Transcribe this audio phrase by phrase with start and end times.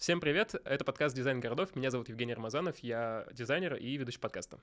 [0.00, 4.58] Всем привет, это подкаст «Дизайн городов», меня зовут Евгений Рамазанов, я дизайнер и ведущий подкаста.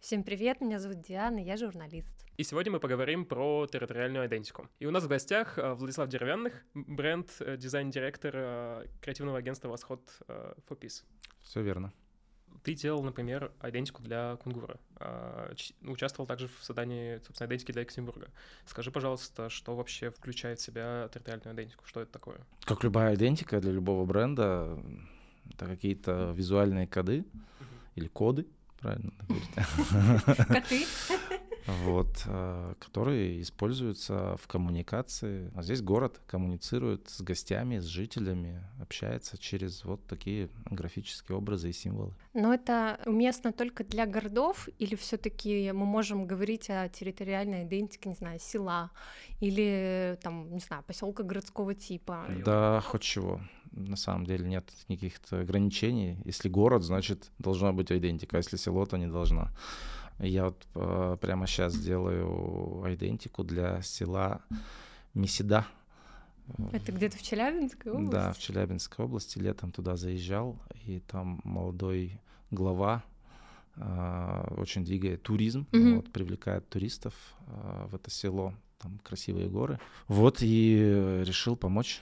[0.00, 2.26] Всем привет, меня зовут Диана, я журналист.
[2.38, 4.66] И сегодня мы поговорим про территориальную идентику.
[4.78, 10.00] И у нас в гостях э, Владислав Деревянных, бренд, э, дизайн-директор э, креативного агентства «Восход
[10.26, 11.04] for Peace».
[11.42, 11.92] Все верно.
[12.62, 14.78] Ты делал, например, идентику для Кунгура.
[15.82, 18.28] Участвовал также в создании, собственно, идентики для Екатеринбурга.
[18.66, 21.84] Скажи, пожалуйста, что вообще включает в себя территориальную идентику?
[21.86, 22.38] Что это такое?
[22.64, 24.78] Как любая идентика для любого бренда,
[25.50, 27.24] это какие-то визуальные коды
[27.94, 28.46] или коды,
[28.80, 29.12] правильно?
[30.48, 30.84] Коты.
[31.84, 35.50] Вот, э, которые используются в коммуникации.
[35.54, 41.72] А здесь город коммуницирует с гостями, с жителями, общается через вот такие графические образы и
[41.72, 42.14] символы.
[42.32, 48.14] Но это уместно только для городов или все-таки мы можем говорить о территориальной идентике, не
[48.14, 48.90] знаю, села
[49.40, 52.26] или там, не знаю, поселка городского типа?
[52.44, 53.40] Да, хоть чего
[53.72, 56.18] на самом деле нет никаких ограничений.
[56.24, 59.52] Если город, значит, должна быть идентика, а если село, то не должна.
[60.18, 64.42] Я вот э, прямо сейчас делаю идентику для села
[65.14, 65.66] Месида.
[66.72, 68.10] Это где-то в Челябинской области?
[68.10, 69.38] Да, в Челябинской области.
[69.38, 73.04] Летом туда заезжал, и там молодой глава
[73.76, 75.96] э, очень двигает туризм, mm-hmm.
[75.96, 77.14] вот, привлекает туристов
[77.46, 78.54] э, в это село.
[78.78, 79.78] Там красивые горы.
[80.06, 82.00] Вот и решил помочь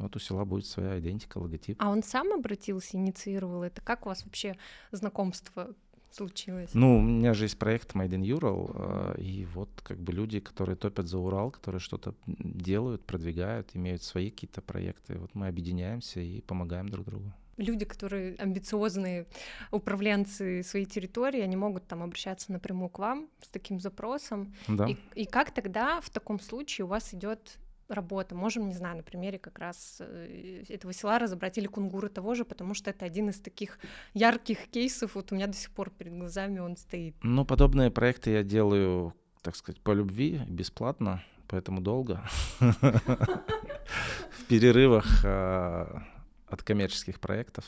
[0.00, 1.76] вот у села будет своя идентика, логотип.
[1.78, 3.82] А он сам обратился, инициировал это?
[3.82, 4.56] Как у вас вообще
[4.92, 5.74] знакомство
[6.14, 6.70] случилось?
[6.74, 10.40] Ну, у меня же есть проект Made in Ural, а, и вот как бы люди,
[10.40, 15.18] которые топят за Урал, которые что-то делают, продвигают, имеют свои какие-то проекты.
[15.18, 19.26] Вот мы объединяемся и помогаем друг другу люди, которые амбициозные
[19.70, 24.54] управленцы своей территории, они могут там обращаться напрямую к вам с таким запросом.
[24.66, 24.88] Да.
[24.88, 27.58] И, и как тогда в таком случае у вас идет
[27.90, 28.34] работа.
[28.34, 32.44] Можем, не знаю, на примере как раз э, этого села разобрать или кунгуры того же,
[32.44, 33.78] потому что это один из таких
[34.14, 35.14] ярких кейсов.
[35.14, 37.14] Вот у меня до сих пор перед глазами он стоит.
[37.22, 42.22] Ну, подобные проекты я делаю, так сказать, по любви, бесплатно, поэтому долго.
[42.60, 46.02] В перерывах а,
[46.50, 47.64] от коммерческих проектов.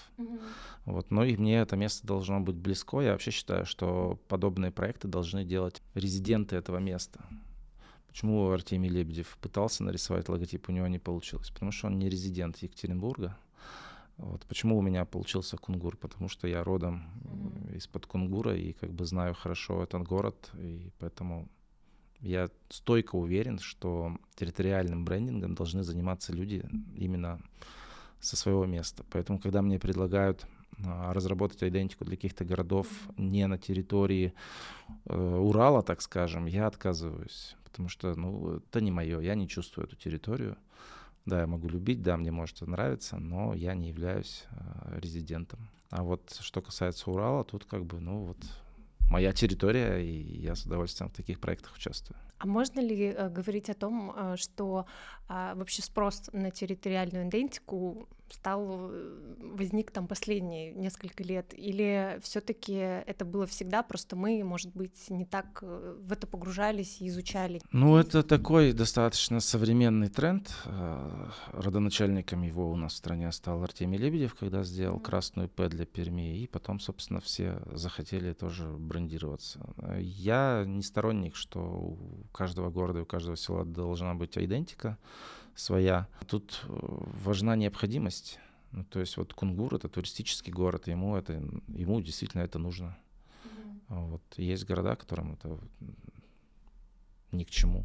[0.84, 3.00] Вот, но и мне это место должно быть близко.
[3.00, 7.20] Я вообще считаю, что подобные проекты должны делать резиденты этого места.
[8.12, 11.48] Почему Артемий Лебедев пытался нарисовать логотип, у него не получилось?
[11.48, 13.38] Потому что он не резидент Екатеринбурга.
[14.18, 14.44] Вот.
[14.44, 15.96] Почему у меня получился Кунгур?
[15.96, 17.76] Потому что я родом mm-hmm.
[17.78, 21.48] из-под Кунгура и как бы знаю хорошо этот город, и поэтому
[22.20, 27.40] я стойко уверен, что территориальным брендингом должны заниматься люди именно
[28.20, 29.06] со своего места.
[29.10, 30.46] Поэтому, когда мне предлагают
[30.78, 34.34] разработать идентику для каких-то городов не на территории
[35.06, 39.86] э, Урала, так скажем, я отказываюсь потому что, ну, это не мое, я не чувствую
[39.86, 40.56] эту территорию.
[41.24, 45.70] Да, я могу любить, да, мне может это нравиться, но я не являюсь э, резидентом.
[45.88, 48.38] А вот что касается Урала, тут как бы, ну, вот
[49.08, 52.18] моя территория, и я с удовольствием в таких проектах участвую.
[52.42, 54.86] А можно ли э, говорить о том, э, что
[55.28, 62.72] э, вообще спрос на территориальную идентику стал э, возник там последние несколько лет, или все-таки
[62.72, 67.60] это было всегда, просто мы, может быть, не так в это погружались и изучали?
[67.70, 70.50] Ну, это такой достаточно современный тренд.
[71.52, 75.02] Родоначальником его у нас в стране стал Артемий Лебедев, когда сделал mm-hmm.
[75.02, 79.60] красную П для Перми, и потом, собственно, все захотели тоже брендироваться.
[79.98, 81.98] Я не сторонник, что
[82.32, 84.98] каждого города и у каждого села должна быть идентика
[85.54, 86.08] своя.
[86.26, 86.68] Тут э,
[87.24, 88.38] важна необходимость.
[88.72, 91.34] Ну, то есть вот Кунгур— это туристический город, ему, это,
[91.68, 92.96] ему действительно это нужно.
[93.44, 94.10] Mm-hmm.
[94.10, 94.22] Вот.
[94.38, 95.58] Есть города, которым это
[97.32, 97.84] ни к чему.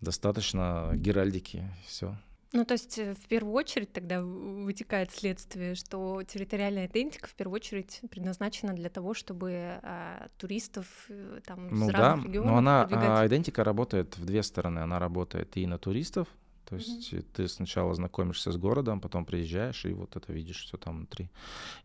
[0.00, 2.16] Достаточно геральдики, все.
[2.56, 7.56] Ну, то есть э, в первую очередь тогда вытекает следствие, что территориальная идентика в первую
[7.56, 12.56] очередь предназначена для того, чтобы а, туристов э, там ну, с да, разных регионов но
[12.56, 14.78] она, а, идентика работает в две стороны.
[14.78, 16.28] Она работает и на туристов,
[16.64, 17.26] то есть mm-hmm.
[17.34, 21.30] ты сначала знакомишься с городом, потом приезжаешь и вот это видишь все там внутри.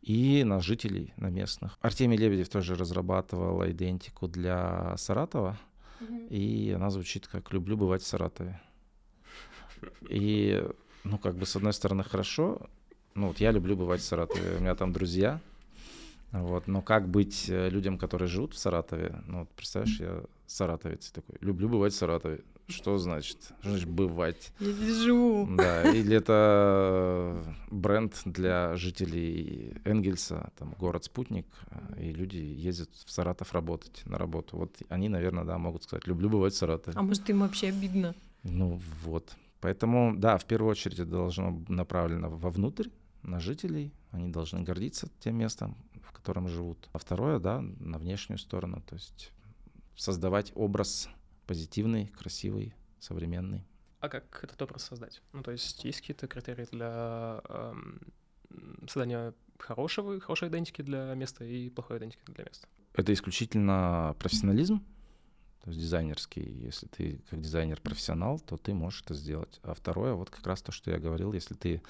[0.02, 1.78] И на жителей, на местных.
[1.82, 5.60] Артемий Лебедев тоже разрабатывал идентику для Саратова,
[6.00, 6.28] mm-hmm.
[6.30, 8.62] и она звучит как «люблю бывать в Саратове».
[10.10, 10.64] И,
[11.04, 12.70] ну, как бы, с одной стороны, хорошо.
[13.16, 15.40] Ну, вот я люблю бывать в Саратове, у меня там друзья.
[16.32, 19.22] Вот, но как быть э, людям, которые живут в Саратове?
[19.28, 22.42] Ну, вот, представляешь, я саратовец такой, люблю бывать в Саратове.
[22.68, 23.38] Что значит?
[23.60, 24.54] Что значит бывать?
[24.60, 25.46] Я здесь живу.
[25.58, 31.46] Да, или это бренд для жителей Энгельса, там город-спутник,
[31.98, 34.56] и люди ездят в Саратов работать на работу.
[34.56, 36.98] Вот они, наверное, да, могут сказать, люблю бывать в Саратове.
[36.98, 38.16] А может, им вообще обидно?
[38.44, 39.36] Ну вот.
[39.62, 42.90] Поэтому, да, в первую очередь это должно направлено вовнутрь,
[43.24, 46.90] на жителей, они должны гордиться тем местом, в котором живут.
[46.92, 49.32] А второе, да, на внешнюю сторону, то есть
[49.96, 51.08] создавать образ
[51.46, 53.64] позитивный, красивый, современный.
[54.00, 55.22] А как этот образ создать?
[55.34, 58.02] Ну, то есть есть какие-то критерии для эм,
[58.88, 62.68] создания хорошего, хорошей идентики для места и плохой идентики для места?
[62.94, 64.84] Это исключительно профессионализм,
[65.64, 66.44] то есть дизайнерский.
[66.44, 69.60] Если ты как дизайнер профессионал, то ты можешь это сделать.
[69.64, 71.82] А второе, вот как раз то, что я говорил, если ты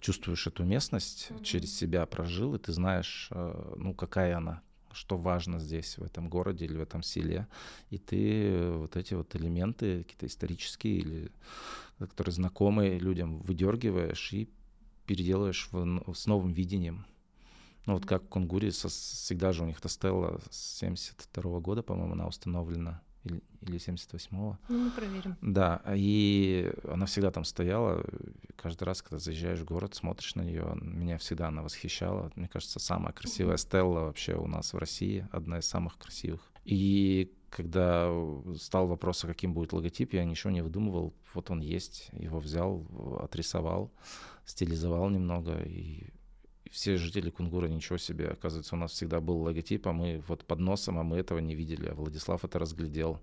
[0.00, 1.42] чувствуешь эту местность, mm-hmm.
[1.42, 4.62] через себя прожил, и ты знаешь, э, ну, какая она,
[4.92, 7.48] что важно здесь, в этом городе или в этом селе,
[7.90, 11.32] и ты вот эти вот элементы, какие-то исторические или
[11.98, 14.50] которые знакомые людям, выдергиваешь и
[15.06, 17.06] переделываешь в, с новым видением.
[17.86, 21.82] Ну вот как в Кунгуре, со, всегда же у них эта стелла с 72 года,
[21.82, 24.58] по-моему, она установлена или, или 78-го.
[24.68, 25.36] Ну, мы проверим.
[25.40, 28.04] Да, и она всегда там стояла.
[28.56, 32.30] Каждый раз, когда заезжаешь в город, смотришь на нее, меня всегда она восхищала.
[32.36, 36.40] Мне кажется, самая красивая стелла вообще у нас в России, одна из самых красивых.
[36.64, 38.10] И когда
[38.58, 41.14] стал вопрос, а каким будет логотип, я ничего не выдумывал.
[41.34, 42.86] Вот он есть, его взял,
[43.20, 43.92] отрисовал,
[44.44, 46.08] стилизовал немного, и
[46.76, 50.58] все жители Кунгура, ничего себе, оказывается, у нас всегда был логотип, а мы вот под
[50.58, 53.18] носом, а мы этого не видели, а Владислав это разглядел.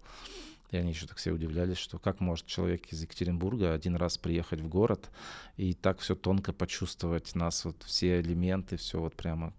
[0.72, 4.60] И они еще так все удивлялись, что как может человек из Екатеринбурга один раз приехать
[4.60, 5.12] в город
[5.56, 9.54] и так все тонко почувствовать нас, вот все элементы, все вот прямо,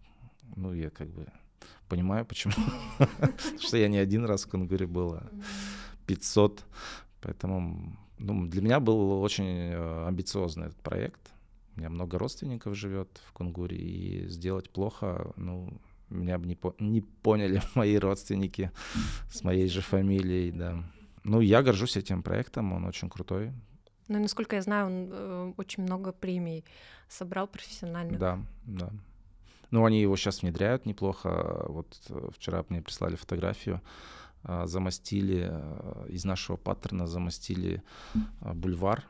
[0.57, 1.29] ну, я как бы
[1.89, 2.55] понимаю, почему.
[3.61, 5.31] что я не один раз в Кунгуре был, а
[6.09, 6.65] 500.
[7.21, 11.34] Поэтому ну, для меня был очень э, амбициозный этот проект.
[11.77, 16.75] У меня много родственников живет в Кунгуре, и сделать плохо, ну, меня бы не, по
[16.79, 18.71] не поняли мои родственники
[19.31, 20.85] с моей же фамилией, да.
[21.25, 23.53] Ну, я горжусь этим проектом, он очень крутой.
[24.09, 26.65] Ну, насколько я знаю, он э, очень много премий
[27.09, 28.19] собрал профессиональных.
[28.19, 28.91] Да, да.
[29.71, 31.65] Ну, они его сейчас внедряют неплохо.
[31.69, 33.81] Вот э, вчера мне прислали фотографию,
[34.45, 37.83] э, замостили, э, из нашего паттерна замостили
[38.15, 39.05] э, бульвар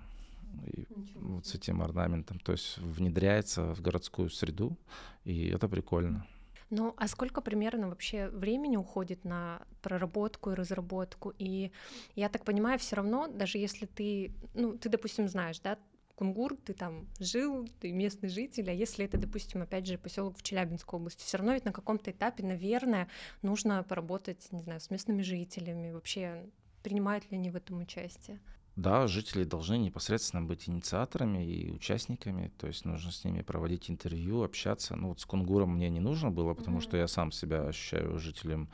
[0.66, 2.38] и вот с этим орнаментом.
[2.38, 4.76] То есть внедряется в городскую среду,
[5.24, 6.26] и это прикольно.
[6.70, 11.32] Ну, а сколько примерно вообще времени уходит на проработку и разработку?
[11.38, 11.70] И
[12.16, 15.78] я так понимаю, все равно, даже если ты, ну, ты, допустим, знаешь, да,
[16.16, 20.42] Кунгур, ты там жил, ты местный житель, а если это, допустим, опять же, поселок в
[20.42, 23.08] Челябинской области, все равно ведь на каком-то этапе, наверное,
[23.42, 26.46] нужно поработать, не знаю, с местными жителями, вообще
[26.82, 28.40] принимают ли они в этом участие?
[28.76, 34.42] Да, жители должны непосредственно быть инициаторами и участниками, то есть нужно с ними проводить интервью,
[34.42, 34.96] общаться.
[34.96, 36.82] Ну вот с Кунгуром мне не нужно было, потому mm-hmm.
[36.82, 38.68] что я сам себя ощущаю жителем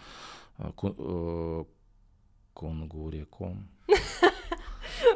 [0.58, 1.64] э, э,
[2.54, 3.68] Кунгуреком.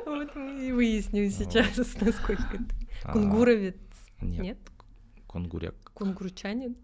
[0.07, 3.77] Вот мы и выясним сейчас, насколько ты а, кунгуровец.
[4.21, 4.59] Нет.
[5.27, 5.75] Кунгуряк.
[5.93, 6.77] Кунгурчанин?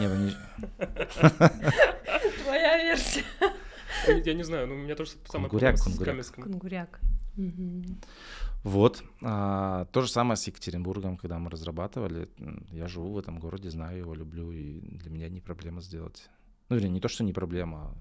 [0.00, 0.32] Нет, они...
[2.42, 3.24] Твоя версия.
[4.24, 6.34] Я не знаю, ну у меня тоже самое Кунгуряк, кунгуряк.
[6.34, 7.00] Кунгуряк.
[8.62, 9.04] Вот.
[9.22, 12.28] А, то же самое с Екатеринбургом, когда мы разрабатывали.
[12.70, 16.28] Я живу в этом городе, знаю его, люблю, и для меня не проблема сделать.
[16.68, 17.94] Ну, или не то, что не проблема, а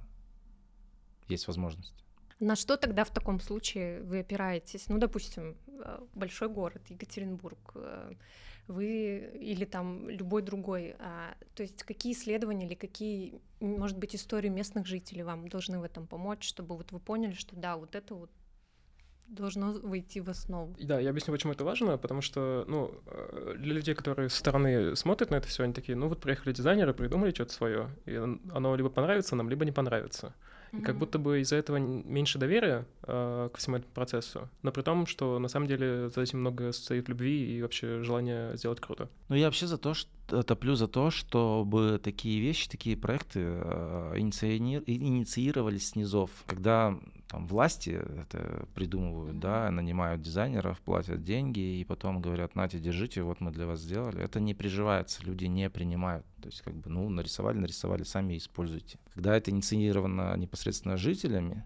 [1.27, 1.93] есть возможность.
[2.39, 4.87] На что тогда в таком случае вы опираетесь?
[4.87, 8.13] Ну, допустим, э, большой город, Екатеринбург, э,
[8.67, 10.95] вы или там любой другой.
[10.99, 15.83] А, то есть какие исследования или какие, может быть, истории местных жителей вам должны в
[15.83, 18.31] этом помочь, чтобы вот вы поняли, что да, вот это вот
[19.27, 20.75] должно войти в основу.
[20.79, 24.95] Да, я объясню, почему это важно, потому что, ну, э, для людей, которые со стороны
[24.95, 28.75] смотрят на это все, они такие, ну вот приехали дизайнеры, придумали что-то свое, и оно
[28.75, 30.33] либо понравится нам, либо не понравится.
[30.71, 34.81] И как будто бы из-за этого меньше доверия э, ко всему этому процессу, но при
[34.81, 39.09] том, что на самом деле за этим много стоит любви и вообще желание сделать круто.
[39.29, 44.13] Ну я вообще за то, что топлю за то, чтобы такие вещи, такие проекты э,
[44.17, 46.97] инициировались снизов, когда
[47.35, 47.89] там власти
[48.21, 53.65] это придумывают, да, нанимают дизайнеров, платят деньги и потом говорят, нате, держите, вот мы для
[53.65, 54.23] вас сделали.
[54.23, 56.25] Это не приживается, люди не принимают.
[56.41, 58.99] То есть как бы, ну, нарисовали, нарисовали, сами используйте.
[59.13, 61.61] Когда это инициировано непосредственно жителями,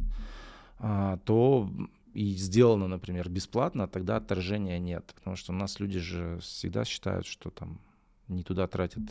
[0.79, 1.69] а, то
[2.15, 5.13] и сделано, например, бесплатно, тогда отторжения нет.
[5.13, 7.79] Потому что у нас люди же всегда считают, что там
[8.27, 9.03] не туда тратят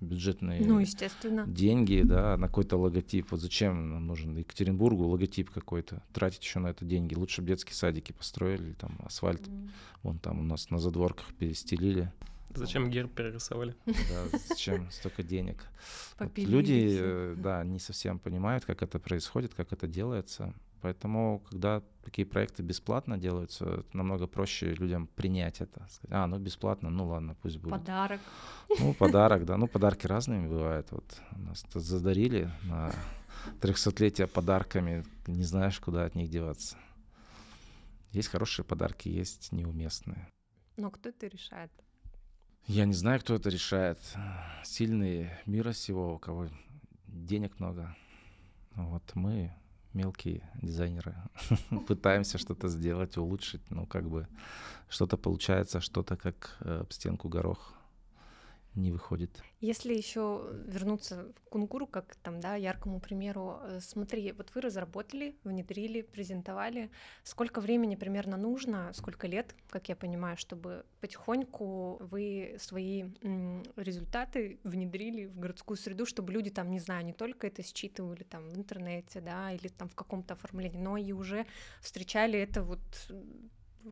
[0.00, 1.44] бюджетные ну, естественно.
[1.46, 3.30] деньги, да, на какой-то логотип.
[3.30, 6.02] Вот зачем нам нужен Екатеринбургу логотип какой-то?
[6.12, 7.14] Тратить еще на это деньги.
[7.14, 9.46] Лучше бы детские садики построили, там асфальт.
[9.46, 9.70] Mm.
[10.02, 12.12] Вон там у нас на задворках перестелили.
[12.54, 13.74] Зачем герб перерисовали?
[13.86, 15.64] Да, зачем столько денег?
[16.18, 20.54] Вот люди, э, да, не совсем понимают, как это происходит, как это делается.
[20.86, 25.84] Поэтому, когда такие проекты бесплатно делаются, намного проще людям принять это.
[25.90, 27.72] Сказать, а, ну бесплатно, ну ладно, пусть будет.
[27.72, 28.20] Подарок.
[28.78, 29.56] Ну, подарок, да.
[29.56, 30.92] Ну, подарки разными бывают.
[30.92, 32.92] Вот нас задарили на
[33.60, 36.76] 300-летие подарками, не знаешь, куда от них деваться.
[38.12, 40.28] Есть хорошие подарки, есть неуместные.
[40.76, 41.72] Но кто это решает?
[42.68, 43.98] Я не знаю, кто это решает.
[44.62, 46.46] Сильные мира сего, у кого
[47.08, 47.96] денег много.
[48.76, 49.52] Вот мы,
[49.96, 51.14] мелкие дизайнеры,
[51.88, 53.70] пытаемся что-то сделать, улучшить.
[53.70, 54.28] Ну, как бы
[54.88, 57.75] что-то получается, что-то как э, об стенку горох
[58.76, 59.42] не выходит.
[59.60, 65.36] Если еще вернуться к кунгуру, как там, да, яркому примеру, э, смотри, вот вы разработали,
[65.44, 66.90] внедрили, презентовали,
[67.22, 73.04] сколько времени примерно нужно, сколько лет, как я понимаю, чтобы потихоньку вы свои
[73.76, 78.48] результаты внедрили в городскую среду, чтобы люди там, не знаю, не только это считывали там
[78.48, 81.46] в интернете, да, или там в каком-то оформлении, но и уже
[81.80, 82.80] встречали это вот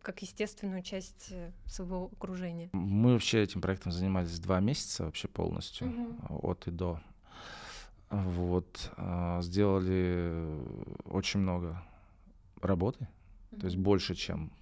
[0.02, 2.70] как естественную часть э, своего окружения?
[2.72, 6.50] Мы вообще этим проектом занимались два месяца вообще полностью, угу.
[6.50, 7.00] от и до.
[8.10, 10.46] Вот, а, сделали
[11.06, 11.82] очень много
[12.60, 13.08] работы,
[13.50, 13.60] угу.
[13.60, 14.52] то есть больше, чем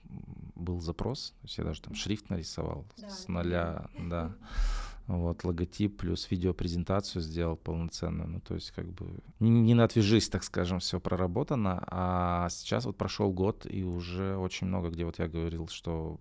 [0.55, 1.35] был запрос.
[1.41, 3.11] То есть я даже там шрифт нарисовал да.
[3.11, 4.35] с нуля, да.
[5.09, 8.29] Вот, логотип плюс видеопрезентацию сделал полноценную.
[8.29, 9.07] Ну, то есть, как бы,
[9.41, 11.83] не, не на отвяжись, так скажем, все проработано.
[11.89, 16.21] А сейчас вот прошел год, и уже очень много, где вот я говорил, что,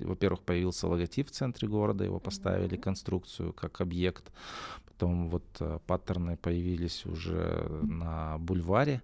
[0.00, 4.32] во-первых, появился логотип в центре города, его поставили, конструкцию как объект.
[4.86, 9.02] Потом вот э, паттерны появились уже на бульваре.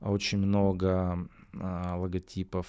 [0.00, 1.28] Очень много
[1.58, 2.66] а, логотипов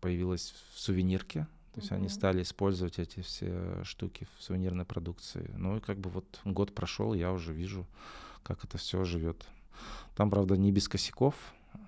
[0.00, 5.50] появилось в сувенирке то есть они стали использовать эти все штуки в сувенирной продукции.
[5.56, 7.86] Ну и как бы вот год прошел, я уже вижу,
[8.42, 9.46] как это все живет.
[10.14, 11.34] Там, правда, не без косяков.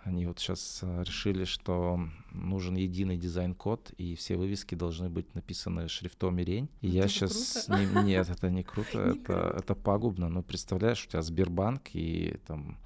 [0.05, 5.89] Они вот сейчас э, решили, что нужен единый дизайн-код, и все вывески должны быть написаны
[5.89, 6.69] шрифтом Ирень.
[6.81, 7.69] И это я сейчас...
[7.69, 10.29] Не, нет, это не круто, это, это пагубно.
[10.29, 12.79] Ну, представляешь, у тебя Сбербанк и там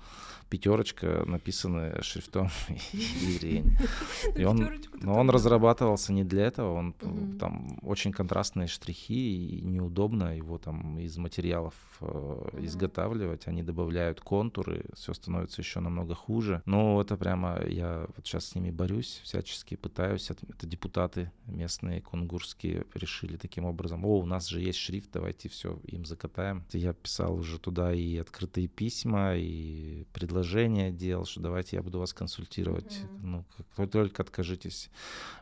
[0.49, 2.49] пятерочка написанная шрифтом
[2.93, 3.77] Ирень.
[4.37, 4.69] И он,
[5.01, 6.93] но он разрабатывался не для этого, он
[7.39, 13.47] там очень контрастные штрихи, и неудобно его там из материалов э, изготавливать.
[13.47, 16.63] Они добавляют контуры, все становится еще намного хуже.
[16.67, 20.31] Но это прямо я вот сейчас с ними борюсь, всячески пытаюсь.
[20.31, 25.79] Это, депутаты местные, кунгурские, решили таким образом, о, у нас же есть шрифт, давайте все
[25.85, 26.65] им закатаем.
[26.73, 32.13] Я писал уже туда и открытые письма, и предложения делал, что давайте я буду вас
[32.13, 33.01] консультировать.
[33.01, 33.21] Mm-hmm.
[33.23, 33.45] Ну,
[33.77, 34.91] как только откажитесь.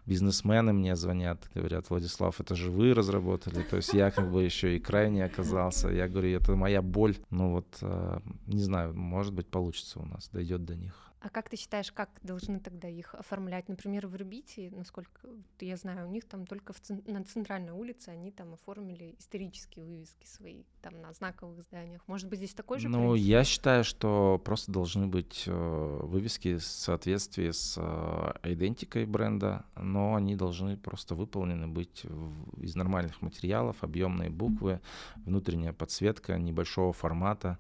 [0.05, 3.63] Бизнесмены мне звонят, говорят, Владислав, это же вы разработали.
[3.63, 5.89] То есть я как бы еще и крайне оказался.
[5.89, 7.17] Я говорю, это моя боль.
[7.31, 11.06] Ну вот, э, не знаю, может быть, получится у нас, дойдет до них.
[11.27, 13.69] А как ты считаешь, как должны тогда их оформлять?
[13.69, 15.27] Например, в Ирбите, насколько
[15.59, 20.25] я знаю, у них там только в на центральной улице они там оформили исторические вывески
[20.25, 22.07] свои, там на знаковых зданиях.
[22.07, 23.27] Может быть, здесь такой же Ну, принцип?
[23.29, 30.15] я считаю, что просто должны быть э, вывески в соответствии с э, идентикой бренда, но
[30.15, 32.63] они должны просто выполнены быть в...
[32.63, 34.81] из нормальных материалов, объемные буквы,
[35.17, 37.59] внутренняя подсветка небольшого формата,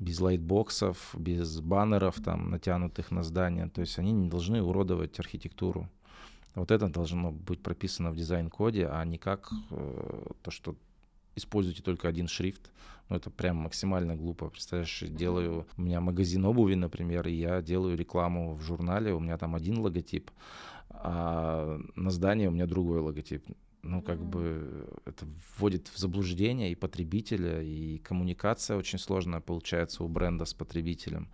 [0.00, 3.68] без лайтбоксов, без баннеров там натянутых на здание.
[3.68, 5.88] То есть они не должны уродовать архитектуру.
[6.54, 10.74] Вот это должно быть прописано в дизайн-коде, а не как э, то, что
[11.36, 12.72] используйте только один шрифт.
[13.08, 14.48] Ну, это прям максимально глупо.
[14.48, 19.36] Представляешь, делаю, у меня магазин обуви, например, и я делаю рекламу в журнале, у меня
[19.36, 20.30] там один логотип,
[20.88, 23.44] а на здании у меня другой логотип
[23.82, 30.08] ну, как бы это вводит в заблуждение и потребителя, и коммуникация очень сложная получается у
[30.08, 31.28] бренда с потребителем.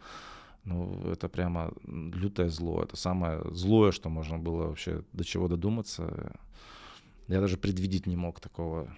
[0.65, 2.83] Ну, это прямо лютое зло.
[2.83, 6.33] Это самое злое, что можно было вообще до чего додуматься.
[7.29, 8.95] Я даже предвидеть не мог такого.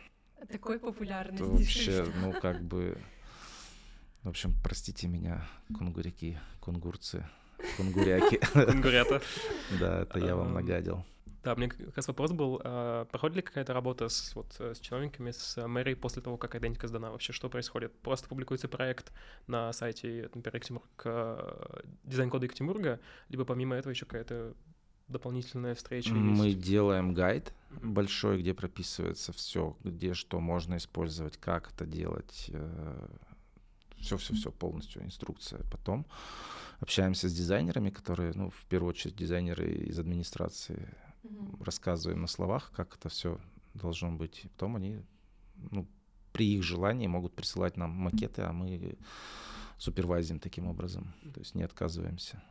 [0.50, 1.42] Такой популярности.
[1.42, 2.98] вообще, ну, как бы...
[4.22, 7.26] В общем, простите меня, кунгуряки, кунгурцы,
[7.76, 8.40] кунгуряки.
[8.52, 9.22] Кунгурята.
[9.78, 11.04] Да, это я вам нагадил.
[11.44, 14.80] Да, мне как раз вопрос был, а, проходит ли какая-то работа с, вот, э, с
[14.80, 17.10] чиновниками, с мэрией после того, как идентика сдана?
[17.10, 17.92] Вообще, что происходит?
[18.00, 19.12] Просто публикуется проект
[19.46, 24.54] на сайте, например, Екатеринбург, э, дизайн-кода Екатеринбурга, либо помимо этого еще какая-то
[25.06, 26.60] дополнительная встреча Мы есть?
[26.60, 32.50] делаем гайд большой, где прописывается все, где что можно использовать, как это делать,
[34.00, 35.62] все-все-все полностью инструкция.
[35.70, 36.06] Потом
[36.80, 41.64] общаемся с дизайнерами, которые, ну, в первую очередь, дизайнеры из администрации угу.
[41.64, 43.38] рассказываем на словах, как это все
[43.74, 44.44] должно быть.
[44.44, 45.00] И потом они,
[45.70, 45.86] ну,
[46.32, 48.96] при их желании могут присылать нам макеты, а мы
[49.78, 52.42] супервайзим таким образом, то есть не отказываемся.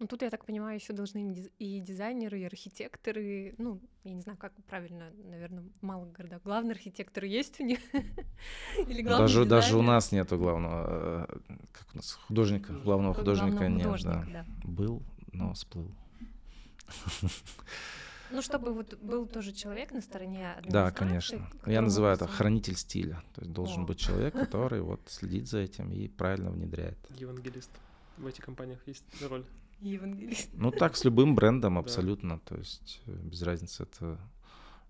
[0.00, 4.38] Ну тут, я так понимаю, еще должны и дизайнеры, и архитекторы, ну, я не знаю,
[4.38, 6.40] как правильно, наверное, в малых городах.
[6.44, 7.80] Главный архитектор есть у них?
[8.86, 13.58] Или главный даже, даже у нас нету главного, э, как у нас, художника, главного художника
[13.58, 14.44] главного нет, художника, да.
[14.44, 14.68] да.
[14.68, 15.90] Был, но сплыл.
[18.30, 21.48] Ну, чтобы вот был тоже человек на стороне Да, конечно.
[21.66, 23.22] Я называю это хранитель стиля.
[23.34, 23.86] То есть должен О.
[23.86, 26.98] быть человек, который вот следит за этим и правильно внедряет.
[27.18, 27.70] Евангелист.
[28.16, 29.44] В этих компаниях есть роль.
[29.80, 30.50] Евангелист.
[30.52, 32.38] Ну так с любым брендом абсолютно.
[32.40, 34.18] То есть э, без разницы, это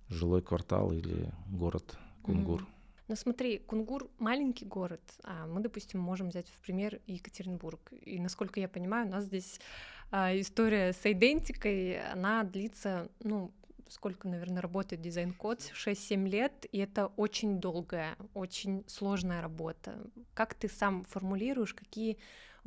[0.08, 2.66] жилой квартал или город Кунгур.
[3.08, 7.80] Но смотри, Кунгур маленький город, а мы, допустим, можем взять в пример Екатеринбург.
[8.02, 9.60] И насколько я понимаю, у нас здесь
[10.10, 13.50] а, история с айдентикой, она длится, ну,
[13.88, 19.98] сколько, наверное, работает дизайн-код, 6-7 лет, и это очень долгая, очень сложная работа.
[20.34, 22.18] Как ты сам формулируешь, какие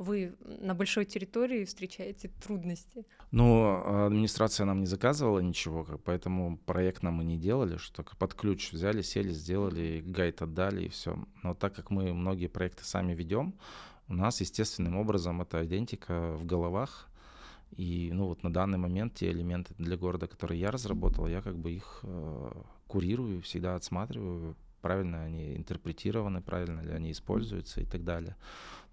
[0.02, 3.06] вы на большой территории встречаете трудности?
[3.30, 8.34] Ну, администрация нам не заказывала ничего, поэтому проект нам и не делали, что только под
[8.34, 11.16] ключ взяли, сели, сделали, гайд отдали и все.
[11.42, 13.54] Но так как мы многие проекты сами ведем,
[14.08, 17.08] у нас естественным образом эта идентика в головах,
[17.76, 21.56] и ну вот на данный момент те элементы для города, которые я разработал, я как
[21.56, 22.52] бы их э,
[22.86, 28.36] курирую, всегда отсматриваю, правильно они интерпретированы, правильно ли они используются и так далее.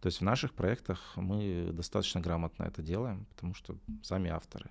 [0.02, 4.70] То есть в наших проектах мы достаточно грамотно это делаем, потому что сами авторы.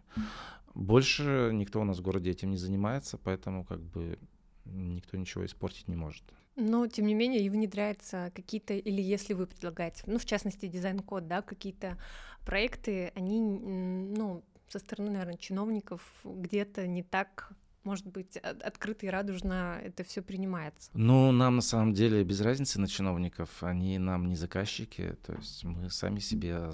[0.74, 4.18] Больше никто у нас в городе этим не занимается, поэтому как бы
[4.64, 6.24] никто ничего испортить не может.
[6.56, 11.28] Но, тем не менее, и внедряются какие-то, или если вы предлагаете, ну, в частности, дизайн-код,
[11.28, 11.96] да, какие-то
[12.44, 17.52] проекты, они, ну, со стороны, наверное, чиновников где-то не так
[17.84, 20.90] может быть, открыто и радужно это все принимается?
[20.94, 25.64] Ну, нам на самом деле без разницы на чиновников, они нам не заказчики, то есть
[25.64, 26.70] мы сами себе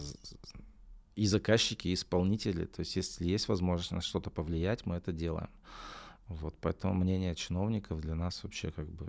[1.16, 5.50] и заказчики, и исполнители, то есть если есть возможность на что-то повлиять, мы это делаем.
[6.26, 9.06] Вот, поэтому мнение чиновников для нас вообще как бы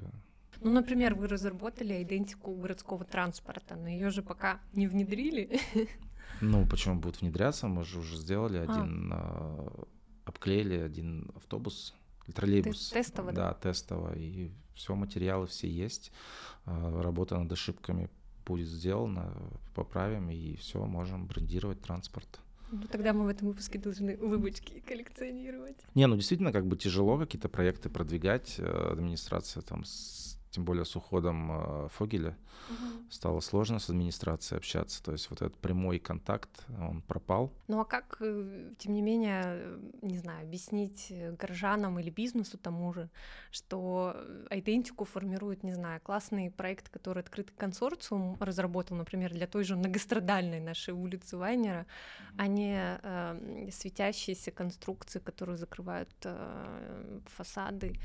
[0.61, 5.59] ну, например, вы разработали идентику городского транспорта, но ее же пока не внедрили.
[6.41, 7.67] Ну, почему будет внедряться?
[7.67, 8.63] Мы же уже сделали а.
[8.63, 9.85] один а
[10.35, 11.93] обклеили один автобус,
[12.33, 12.91] троллейбус.
[12.91, 13.49] Тестово, да?
[13.49, 14.13] Да, тестово.
[14.15, 16.11] И все, материалы все есть.
[16.65, 18.09] А, работа над ошибками
[18.45, 19.33] будет сделана,
[19.73, 22.39] поправим, и все, можем брендировать транспорт.
[22.71, 25.77] Ну, тогда мы в этом выпуске должны улыбочки коллекционировать.
[25.95, 28.55] Не, ну действительно, как бы тяжело какие-то проекты продвигать.
[28.57, 29.83] Э, администрация там
[30.55, 32.37] тем более с уходом э, Фогеля,
[32.69, 33.11] угу.
[33.11, 35.03] стало сложно с администрацией общаться.
[35.03, 37.51] То есть вот этот прямой контакт, он пропал.
[37.67, 42.93] Ну а как, э, тем не менее, э, не знаю, объяснить горожанам или бизнесу тому
[42.93, 43.09] же,
[43.51, 44.15] что
[44.49, 50.61] идентику формирует, не знаю, классный проект, который открытый консорциум разработал, например, для той же многострадальной
[50.61, 51.85] нашей улицы Вайнера,
[52.37, 57.99] а не э, светящиеся конструкции, которые закрывают э, фасады.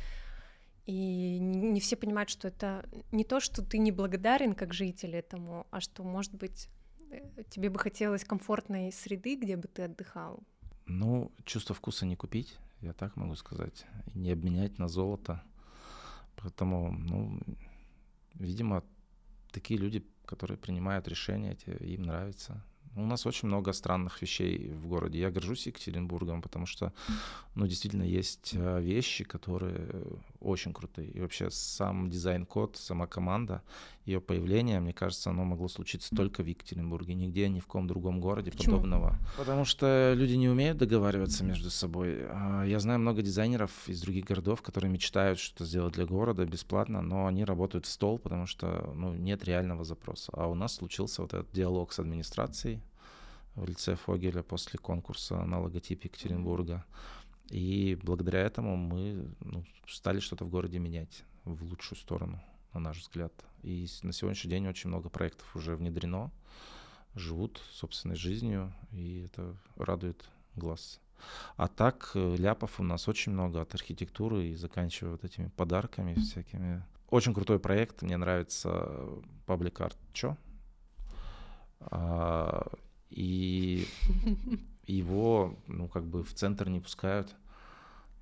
[0.86, 5.66] И не все понимают, что это не то, что ты не благодарен как житель этому,
[5.70, 6.68] а что, может быть,
[7.10, 10.42] э, тебе бы хотелось комфортной среды, где бы ты отдыхал.
[10.86, 15.42] Ну, чувство вкуса не купить, я так могу сказать, не обменять на золото.
[16.36, 17.38] Поэтому, ну,
[18.34, 18.82] видимо,
[19.52, 22.64] такие люди, которые принимают решения, им нравится.
[22.96, 25.20] У нас очень много странных вещей в городе.
[25.20, 26.92] Я горжусь Екатеринбургом, потому что,
[27.54, 29.88] ну, действительно есть э, вещи, которые
[30.40, 31.08] очень крутые.
[31.08, 33.62] И вообще сам дизайн-код, сама команда,
[34.10, 38.20] ее появление, мне кажется, оно могло случиться только в Екатеринбурге, нигде, ни в каком другом
[38.20, 38.76] городе Почему?
[38.76, 39.18] подобного.
[39.36, 42.18] Потому что люди не умеют договариваться между собой.
[42.28, 47.02] А, я знаю много дизайнеров из других городов, которые мечтают что-то сделать для города бесплатно,
[47.02, 50.32] но они работают в стол, потому что ну, нет реального запроса.
[50.34, 52.82] А у нас случился вот этот диалог с администрацией
[53.54, 56.84] в лице Фогеля после конкурса на логотип Екатеринбурга.
[57.50, 62.40] И благодаря этому мы ну, стали что-то в городе менять в лучшую сторону,
[62.72, 63.32] на наш взгляд.
[63.62, 66.30] И на сегодняшний день очень много проектов уже внедрено,
[67.14, 71.00] живут собственной жизнью, и это радует глаз.
[71.56, 76.14] А так, э, ляпов у нас очень много от архитектуры и заканчивая вот этими подарками
[76.14, 76.82] всякими.
[77.10, 78.68] Очень крутой проект, мне нравится
[79.46, 80.36] Public Art Чо.
[81.80, 82.66] А,
[83.10, 83.86] и
[84.86, 87.34] его, ну, как бы в центр не пускают.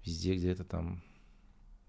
[0.04, 1.02] Везде где-то там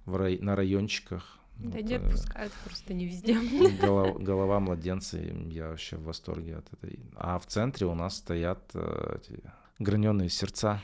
[0.06, 0.40] в рай...
[0.40, 1.38] на райончиках.
[1.60, 3.38] Да вот, не э, отпускают, просто не везде.
[3.82, 7.00] Голова, голова младенца, я вообще в восторге от этой.
[7.16, 9.44] А в центре у нас стоят э, эти
[9.78, 10.82] граненые сердца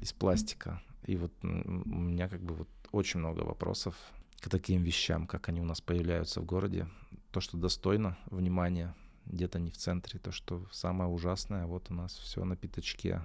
[0.00, 0.82] из пластика.
[1.06, 3.96] И вот у меня как бы вот очень много вопросов
[4.40, 6.86] к таким вещам, как они у нас появляются в городе.
[7.30, 10.18] То, что достойно внимания, где-то не в центре.
[10.18, 13.22] То, что самое ужасное, вот у нас все на пятачке.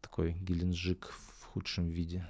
[0.00, 2.26] Такой Геленджик в худшем виде.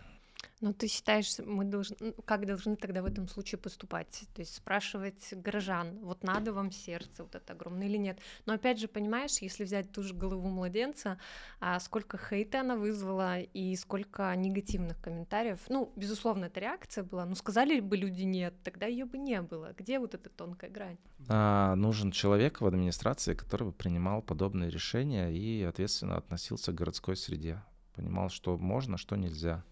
[0.62, 4.25] Но ты считаешь, мы должны, ну, как должны тогда в этом случае поступать?
[4.35, 8.19] То есть спрашивать горожан, вот надо вам сердце вот это огромное или нет?
[8.47, 11.19] Но опять же, понимаешь, если взять ту же голову младенца,
[11.61, 17.35] а сколько хейта она вызвала и сколько негативных комментариев, ну, безусловно, это реакция была, но
[17.35, 19.75] сказали бы люди нет, тогда ее бы не было.
[19.77, 20.97] Где вот эта тонкая грань?
[21.29, 27.14] А, нужен человек в администрации, который бы принимал подобные решения и ответственно относился к городской
[27.14, 27.62] среде,
[27.95, 29.62] понимал, что можно, что нельзя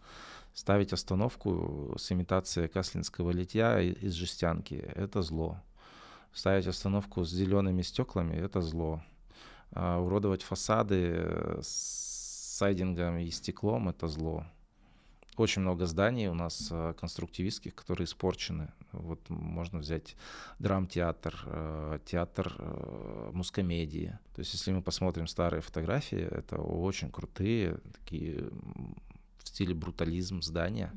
[0.55, 5.61] ставить остановку с имитацией каслинского литья из жестянки— это зло.
[6.33, 9.03] Ставить остановку с зелеными стеклами— это зло.
[9.73, 14.47] А уродовать фасады с сайдингом и стеклом— это зло.
[15.37, 18.73] Очень много зданий у нас а, конструктивистских, которые испорчены.
[18.93, 20.15] Вот можно взять
[20.61, 22.55] драмтеатр, а, театр
[23.33, 24.17] мускомедии.
[24.37, 28.49] То есть если мы посмотрим старые фотографии, это очень крутые такие
[29.45, 30.93] в стиле брутализм здания,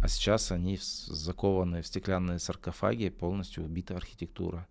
[0.00, 4.66] а сейчас они закованы в стеклянные саркофаги, полностью убита архитектура.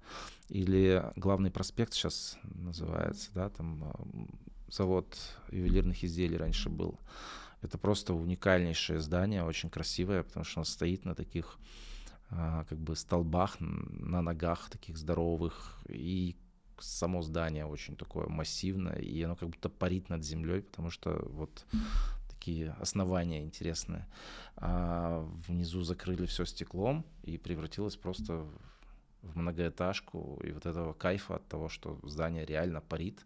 [0.49, 4.07] Или главный проспект сейчас называется, да, там а,
[4.69, 5.17] завод
[5.51, 6.99] ювелирных изделий раньше был.
[7.61, 11.57] Это просто уникальнейшее здание, очень красивое, потому что оно стоит на таких
[12.29, 16.37] а, как бы столбах, на ногах таких здоровых, и
[16.79, 21.65] само здание очень такое массивное, и оно как будто парит над землей, потому что вот
[22.47, 24.05] такие основания интересные.
[24.55, 28.47] А внизу закрыли все стеклом и превратилось просто
[29.21, 30.39] в многоэтажку.
[30.45, 33.25] И вот этого кайфа от того, что здание реально парит,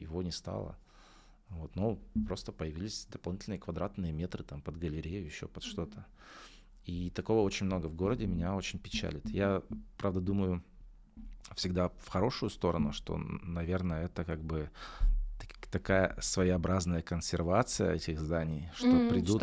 [0.00, 0.76] его не стало.
[1.48, 1.98] Вот, но
[2.28, 6.06] просто появились дополнительные квадратные метры там под галерею, еще под что-то.
[6.84, 9.28] И такого очень много в городе, меня очень печалит.
[9.28, 9.62] Я,
[9.98, 10.62] правда, думаю
[11.56, 14.70] всегда в хорошую сторону, что, наверное, это как бы
[15.72, 19.42] такая своеобразная консервация этих зданий, что mm, придут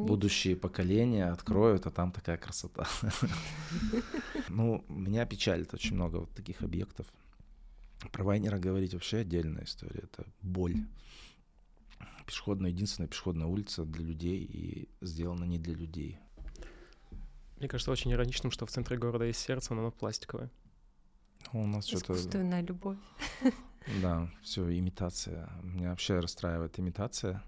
[0.00, 2.86] будущие поколения, откроют, а там такая красота.
[4.48, 7.06] Ну, меня печалит очень много вот таких объектов.
[8.10, 10.00] Про Вайнера говорить вообще отдельная история.
[10.02, 10.76] Это боль.
[12.26, 16.18] Пешеходная, единственная пешеходная улица для людей и сделана не для людей.
[17.58, 20.50] Мне кажется очень ироничным, что в центре города есть сердце, но оно пластиковое.
[21.52, 22.12] У нас что-то...
[22.14, 22.98] Искусственная любовь.
[24.02, 25.48] Да, все, имитация.
[25.62, 27.42] Меня вообще расстраивает имитация.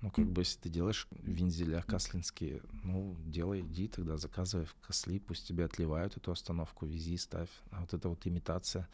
[0.00, 5.18] Ну, как бы, если ты делаешь винзеля каслинские, ну, делай, иди тогда, заказывай в Косли,
[5.18, 7.48] пусть тебе отливают эту остановку, вези, ставь.
[7.70, 8.88] А вот это вот имитация.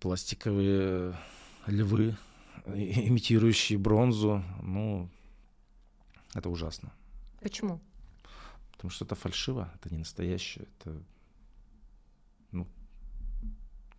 [0.00, 1.16] Пластиковые
[1.66, 2.16] львы,
[2.66, 5.10] имитирующие бронзу, ну,
[6.32, 6.92] это ужасно.
[7.40, 7.80] Почему?
[8.72, 11.02] Потому что это фальшиво, это не настоящее, это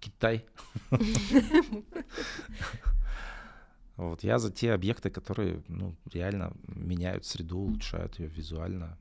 [0.06, 0.46] Китай.
[3.98, 8.98] Вот я за те объекты, которые ну, реально меняют среду, улучшают ее визуально.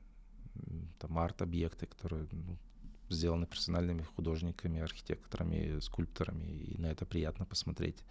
[0.99, 2.57] Там арт-объекты, которые ну,
[3.09, 8.03] сделаны профессиональными художниками, архитекторами, скульпторами, и на это приятно посмотреть.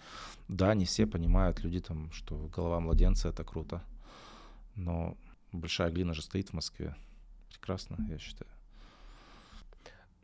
[0.49, 3.83] Да, не все понимают, люди там, что голова младенца— это круто,
[4.77, 5.17] но
[5.53, 6.95] большая глина же стоит в Москве.
[7.49, 8.54] Прекрасно, я считаю.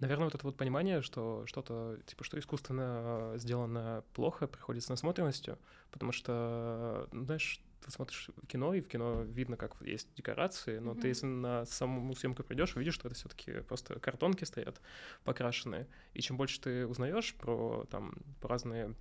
[0.01, 5.59] Наверное, вот это вот понимание, что что-то, типа, что искусственно сделано плохо, приходит с насмотренностью,
[5.91, 10.93] потому что, ну, знаешь, ты смотришь кино, и в кино видно, как есть декорации, но
[10.93, 11.01] mm-hmm.
[11.01, 14.81] ты, если на саму съемку придешь, увидишь, что это все-таки просто картонки стоят
[15.25, 15.87] покрашенные.
[16.15, 18.95] И чем больше ты узнаешь про там про разные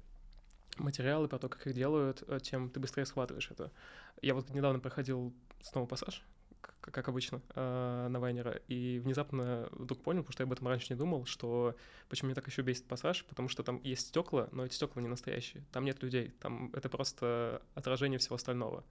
[0.77, 3.71] материалы, про то, как их делают, э, тем ты быстрее схватываешь это.
[4.21, 6.23] Я вот недавно проходил снова пассаж,
[6.81, 10.93] как обычно, э, на Вайнера, и внезапно вдруг понял, потому что я об этом раньше
[10.93, 11.75] не думал, что
[12.09, 15.07] почему меня так еще бесит пассаж, потому что там есть стекла, но эти стекла не
[15.07, 18.83] настоящие, там нет людей, там это просто отражение всего остального.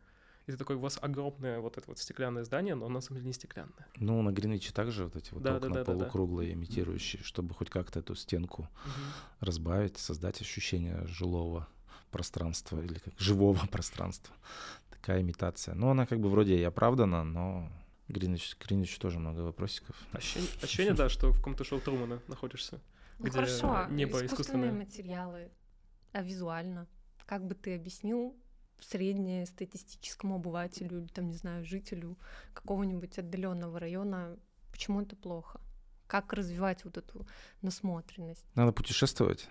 [0.46, 3.18] И ты такой, у вас огромное вот это вот стеклянное здание, но оно на самом
[3.18, 3.86] деле не стеклянное.
[3.96, 6.58] Ну, на Гринвиче также вот эти вот да, окна да, да, полукруглые, да, да.
[6.58, 8.90] имитирующие, чтобы хоть как-то эту стенку угу.
[9.40, 11.68] разбавить, создать ощущение жилого
[12.10, 14.34] пространства или как живого пространства
[15.00, 15.74] такая имитация.
[15.74, 17.70] Ну, она как бы вроде и оправдана, но
[18.08, 19.96] Гринвич, Гринвич тоже много вопросиков.
[20.12, 22.80] Ощущение, ощущение, да, что в каком-то шоу Трумана находишься.
[23.18, 25.50] Ну где хорошо, небо искусственные материалы,
[26.12, 26.86] а визуально?
[27.26, 28.36] Как бы ты объяснил
[28.80, 32.16] среднестатистическому обывателю или там, не знаю, жителю
[32.54, 34.36] какого-нибудь отдаленного района,
[34.70, 35.60] почему это плохо?
[36.06, 37.26] Как развивать вот эту
[37.60, 38.46] насмотренность?
[38.54, 39.48] Надо путешествовать.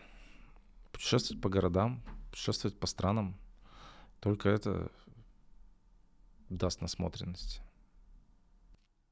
[0.92, 3.38] Путешествовать по городам, путешествовать по странам.
[4.22, 4.90] Только это
[6.50, 7.62] даст насмотренность.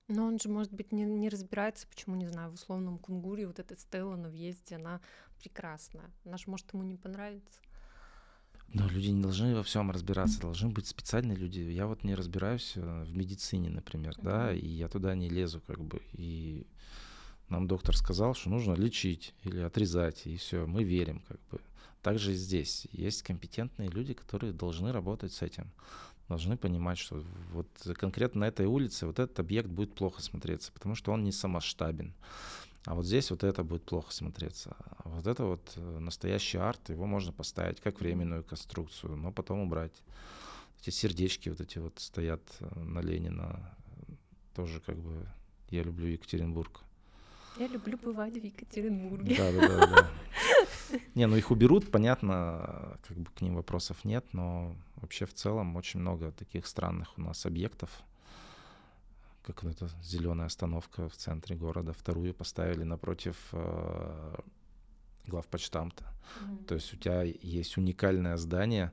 [0.07, 3.59] Но он же, может быть, не, не разбирается, почему, не знаю, в условном кунгуре вот
[3.59, 5.01] эта стела на въезде, она
[5.39, 6.11] прекрасная.
[6.23, 7.59] Она же, может, ему не понравится.
[8.67, 11.59] Но люди не должны во всем разбираться, должны быть специальные люди.
[11.59, 14.23] Я вот не разбираюсь э, в медицине, например, mm-hmm.
[14.23, 16.01] да, и я туда не лезу, как бы.
[16.13, 16.67] И
[17.49, 21.61] нам доктор сказал, что нужно лечить или отрезать, и все, мы верим, как бы.
[22.01, 25.71] Также и здесь есть компетентные люди, которые должны работать с этим,
[26.29, 30.95] должны понимать, что вот конкретно на этой улице вот этот объект будет плохо смотреться, потому
[30.95, 32.13] что он не самосштабен.
[32.85, 34.75] А вот здесь вот это будет плохо смотреться.
[34.79, 39.59] А вот это вот э, настоящий арт, его можно поставить как временную конструкцию, но потом
[39.59, 40.03] убрать.
[40.81, 43.75] Эти сердечки вот эти вот стоят э, на Ленина,
[44.53, 45.27] тоже как бы
[45.71, 46.81] я люблю Екатеринбург.
[47.57, 49.35] Я люблю бывать в Екатеринбурге.
[49.35, 50.09] Да, да, да, да.
[51.15, 55.75] Не, ну их уберут, понятно, как бы к ним вопросов нет, но вообще в целом
[55.75, 57.89] очень много таких странных у нас объектов.
[59.43, 61.93] Как вот эта зеленая остановка в центре города.
[61.93, 64.35] Вторую поставили напротив э,
[65.27, 66.03] главпочтамта.
[66.03, 66.65] Mm-hmm.
[66.65, 68.91] То есть у тебя есть уникальное здание,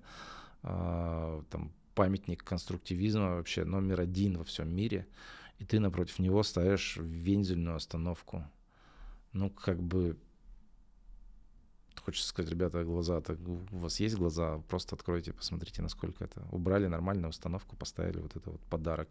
[0.63, 5.07] э, там памятник конструктивизма вообще номер один во всем мире
[5.63, 8.45] и ты напротив него ставишь вензельную остановку.
[9.33, 10.17] Ну, как бы
[12.05, 16.47] хочется сказать, ребята, глаза, так у вас есть глаза, просто откройте, посмотрите, насколько это.
[16.51, 19.09] Убрали нормальную установку, поставили вот это вот подарок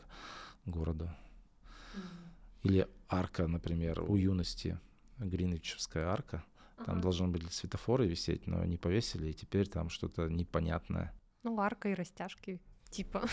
[0.66, 1.06] городу.
[1.06, 2.64] Mm-hmm.
[2.64, 4.80] Или арка, например, у юности,
[5.18, 6.44] Гринвичевская арка.
[6.78, 7.02] Там ага.
[7.02, 11.14] должны были светофоры висеть, но не повесили, и теперь там что-то непонятное.
[11.44, 13.28] Ну, арка и растяжки, типа.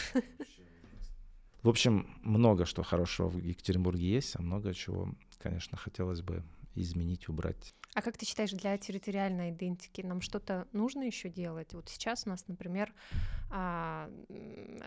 [1.63, 6.45] В общем, много что хорошего в Екатеринбурге есть, а много чего, конечно, хотелось бы
[6.75, 7.75] изменить, убрать.
[7.95, 11.73] А как ты считаешь, для территориальной идентики нам что-то нужно еще делать?
[11.73, 12.93] Вот сейчас у нас, например,
[13.51, 14.11] а,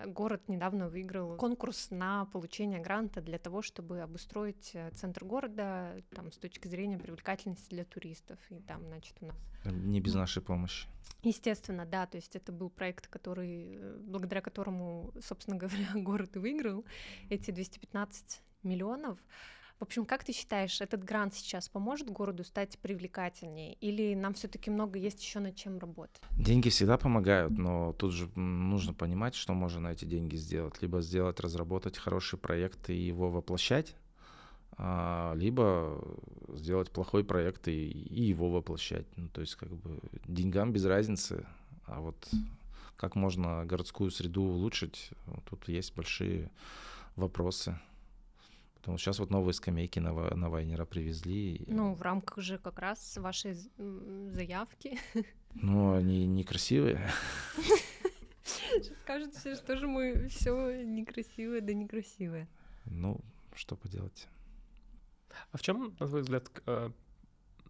[0.05, 6.31] город недавно выиграл конкурс на получение гранта для того, чтобы обустроить э, центр города там,
[6.31, 8.39] с точки зрения привлекательности для туристов.
[8.49, 9.35] И там, значит, у нас...
[9.65, 10.87] Не без нашей помощи.
[11.23, 16.39] Естественно, да, то есть это был проект, который, э, благодаря которому, собственно говоря, город и
[16.39, 16.85] выиграл
[17.29, 19.17] эти 215 миллионов.
[19.81, 24.69] В общем, как ты считаешь, этот грант сейчас поможет городу стать привлекательнее, или нам все-таки
[24.69, 26.21] много есть еще над чем работать?
[26.37, 30.79] Деньги всегда помогают, но тут же нужно понимать, что можно на эти деньги сделать.
[30.83, 33.95] Либо сделать, разработать хороший проект и его воплощать,
[34.77, 35.99] а, либо
[36.49, 39.07] сделать плохой проект и, и его воплощать.
[39.17, 41.43] Ну, то есть как бы деньгам без разницы,
[41.87, 42.29] а вот
[42.97, 45.09] как можно городскую среду улучшить,
[45.49, 46.51] тут есть большие
[47.15, 47.79] вопросы.
[48.81, 51.63] Потому что сейчас вот новые скамейки на, на Вайнера привезли.
[51.67, 54.99] Ну, в рамках же как раз вашей заявки.
[55.53, 57.11] Ну, они некрасивые.
[58.41, 62.47] Сейчас скажут все, что же мы все некрасивое, да некрасивое.
[62.85, 63.19] Ну,
[63.53, 64.29] что поделать.
[65.51, 66.89] А в чем, на твой взгляд, э,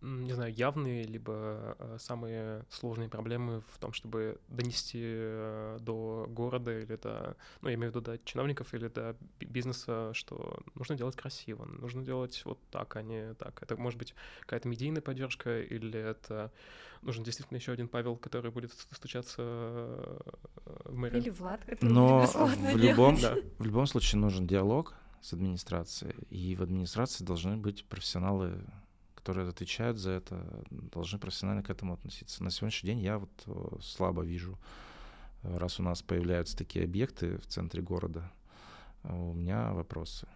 [0.02, 6.78] не знаю, явные либо э, самые сложные проблемы в том, чтобы донести э, до города
[6.78, 11.16] или до, ну, я имею в виду до чиновников или до бизнеса, что нужно делать
[11.16, 13.62] красиво, нужно делать вот так, а не так.
[13.62, 16.52] Это может быть какая-то медийная поддержка или это
[17.02, 20.20] нужен действительно еще один Павел, который будет стучаться э,
[20.86, 21.22] в мэрию.
[21.22, 23.36] Или Влад, который Но в любом, да.
[23.60, 28.58] в любом случае нужен диалог с администрацией, и в администрации должны быть профессионалы
[29.22, 32.44] которые отвечают за это, должны профессионально к этому относиться.
[32.44, 34.58] На сегодняшний день я вот э, слабо вижу,
[35.44, 38.32] э, раз у нас появляются такие объекты в центре города,
[39.04, 40.28] у меня вопросы.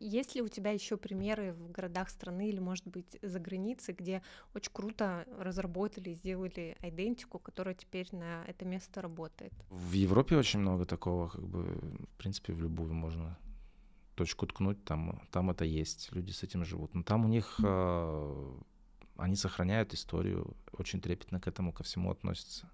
[0.00, 4.22] Есть ли у тебя еще примеры в городах страны или, может быть, за границей, где
[4.52, 9.52] очень круто разработали, сделали идентику, которая теперь на это место работает?
[9.70, 13.38] В Европе очень много такого, как бы, в принципе, в любую можно
[14.16, 16.94] точку ткнуть, там, там это есть, люди с этим живут.
[16.94, 18.58] Но там у них э,
[19.16, 22.68] они сохраняют историю, очень трепетно к этому ко всему относятся.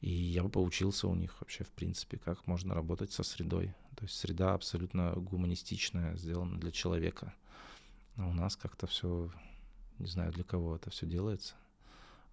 [0.00, 3.74] И я бы поучился у них вообще, в принципе, как можно работать со средой.
[3.96, 7.32] То есть среда абсолютно гуманистичная, сделана для человека.
[8.16, 9.30] А у нас как-то все,
[9.98, 11.54] не знаю для кого это все делается.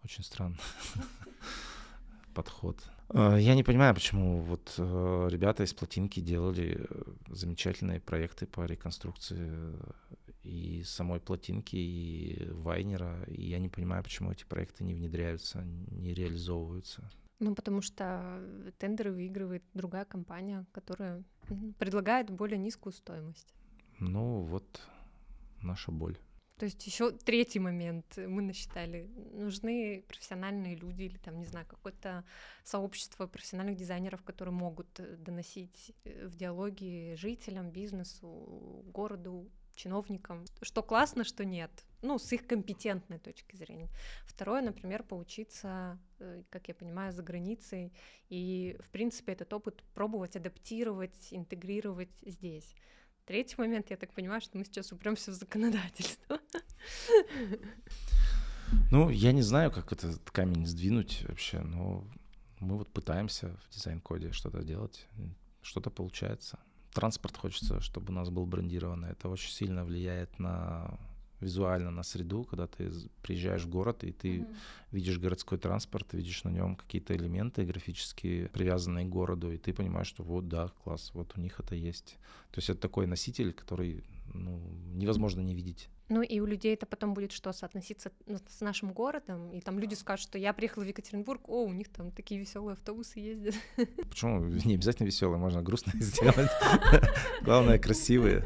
[0.03, 0.57] Очень странно
[2.33, 2.77] подход.
[3.13, 8.65] Э, я не понимаю, почему вот э, ребята из плотинки делали э, замечательные проекты по
[8.65, 9.51] реконструкции
[10.43, 16.13] и самой плотинки, и Вайнера, и я не понимаю, почему эти проекты не внедряются, не
[16.13, 17.09] реализовываются.
[17.39, 18.39] Ну, потому что
[18.77, 21.23] тендеры выигрывает другая компания, которая
[21.79, 23.53] предлагает более низкую стоимость.
[23.99, 24.81] Ну, вот
[25.61, 26.17] наша боль.
[26.61, 29.09] То есть еще третий момент мы насчитали.
[29.33, 32.23] Нужны профессиональные люди или там, не знаю, какое-то
[32.63, 40.83] сообщество профессиональных дизайнеров, которые могут э, доносить э, в диалоге жителям, бизнесу, городу, чиновникам, что
[40.83, 41.71] классно, что нет,
[42.03, 43.89] ну, с их компетентной точки зрения.
[44.27, 47.91] Второе, например, поучиться, э, как я понимаю, за границей,
[48.29, 52.75] и, в принципе, этот опыт пробовать адаптировать, интегрировать здесь.
[53.25, 56.39] Третий момент, я так понимаю, что мы сейчас упремся в законодательство.
[58.89, 62.05] Ну, я не знаю, как этот камень сдвинуть вообще, но
[62.59, 65.07] мы вот пытаемся в дизайн-коде что-то делать,
[65.61, 66.59] что-то получается.
[66.93, 69.11] Транспорт хочется, чтобы у нас был брендированный.
[69.11, 70.99] Это очень сильно влияет на
[71.41, 74.55] визуально на среду, когда ты приезжаешь в город и ты mm-hmm.
[74.91, 80.07] видишь городской транспорт, видишь на нем какие-то элементы графические, привязанные к городу, и ты понимаешь,
[80.07, 82.17] что вот да, класс, вот у них это есть.
[82.51, 84.61] То есть это такой носитель, который ну,
[84.93, 85.89] невозможно не видеть.
[86.11, 89.79] Ну и у людей это потом будет что, соотноситься ну, с нашим городом, и там
[89.79, 93.55] люди скажут, что я приехала в Екатеринбург, о, у них там такие веселые автобусы ездят.
[94.09, 94.43] Почему?
[94.65, 96.51] Не обязательно веселые, можно грустно сделать.
[97.43, 98.45] Главное, красивые.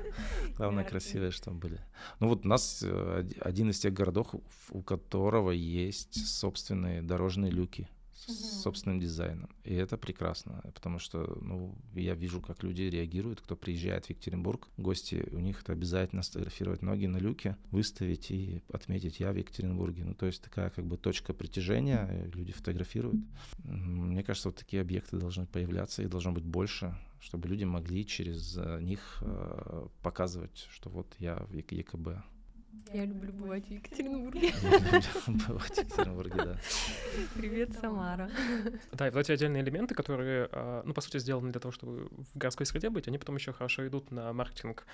[0.58, 1.80] Главное, красивые, чтобы были.
[2.19, 4.28] Ну вот у нас э, один из тех городов,
[4.69, 9.49] у которого есть собственные дорожные люки с собственным дизайном.
[9.63, 14.69] И это прекрасно, потому что ну, я вижу, как люди реагируют, кто приезжает в Екатеринбург,
[14.78, 20.06] гости, у них это обязательно сфотографировать ноги на люке, выставить и отметить «я в Екатеринбурге».
[20.06, 23.21] Ну, то есть такая как бы точка притяжения, люди фотографируют.
[23.63, 28.58] Мне кажется, вот такие объекты должны появляться, их должно быть больше, чтобы люди могли через
[28.58, 32.23] э, них э, показывать, что вот я в ЕКБ.
[32.94, 34.54] Я люблю бывать в Екатеринбурге.
[35.48, 36.58] Бывать в Екатеринбурге, да.
[37.36, 38.30] Привет, Самара.
[38.94, 42.08] Да, и вот эти отдельные элементы, которые, а, ну, по сути, сделаны для того, чтобы
[42.34, 44.86] в городской среде быть, они потом еще хорошо идут на маркетинг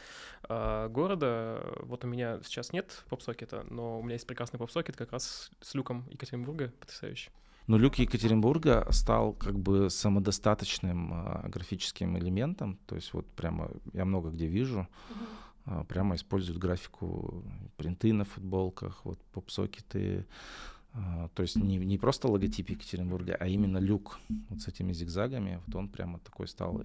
[0.44, 1.64] а, города.
[1.82, 5.74] Вот у меня сейчас нет поп-сокета, но у меня есть прекрасный поп-сокет как раз с
[5.76, 7.30] люком Екатеринбурга, потрясающий.
[7.68, 12.80] Но люк Екатеринбурга стал как бы самодостаточным э, графическим элементом.
[12.88, 14.88] То есть вот прямо я много где вижу.
[15.10, 15.51] Uh-huh а,
[15.88, 17.44] прямо используют графику,
[17.78, 20.26] принты на футболках, вот поп-сокеты,
[20.94, 24.20] а, то есть не, не просто логотип Екатеринбурга, а именно люк
[24.50, 26.84] вот с этими зигзагами, вот он прямо такой стал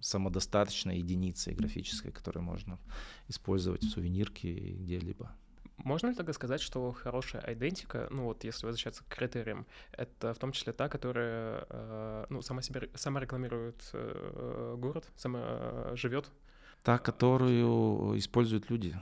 [0.00, 2.78] самодостаточной единицей графической, которую можно
[3.28, 5.34] использовать в сувенирке и где-либо.
[5.78, 10.38] Можно ли тогда сказать, что хорошая идентика, ну вот если возвращаться к критериям, это в
[10.38, 16.30] том числе та, которая э, ну, сама себя сама рекламирует э, город, сама живет
[16.84, 18.94] Та, которую используют люди,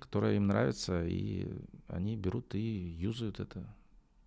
[0.00, 1.48] которая им нравится, и
[1.88, 3.66] они берут и юзают это,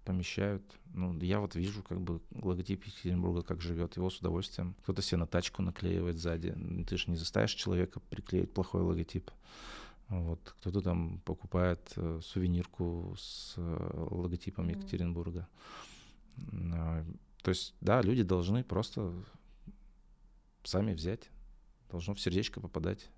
[0.06, 0.64] помещают.
[0.94, 4.76] Ну, я вот вижу как бы логотип Екатеринбурга, как живет, его с удовольствием.
[4.82, 6.56] Кто-то себе на тачку наклеивает сзади.
[6.88, 9.30] Ты же не заставишь человека приклеить плохой логотип.
[10.08, 10.56] Вот.
[10.60, 14.78] Кто-то там покупает э, сувенирку с э, логотипом mm-hmm.
[14.80, 15.48] Екатеринбурга.
[16.38, 17.04] Э,
[17.44, 19.14] то есть, да, люди должны просто
[20.64, 21.30] сами взять
[21.90, 23.10] должно в сердечко попадать.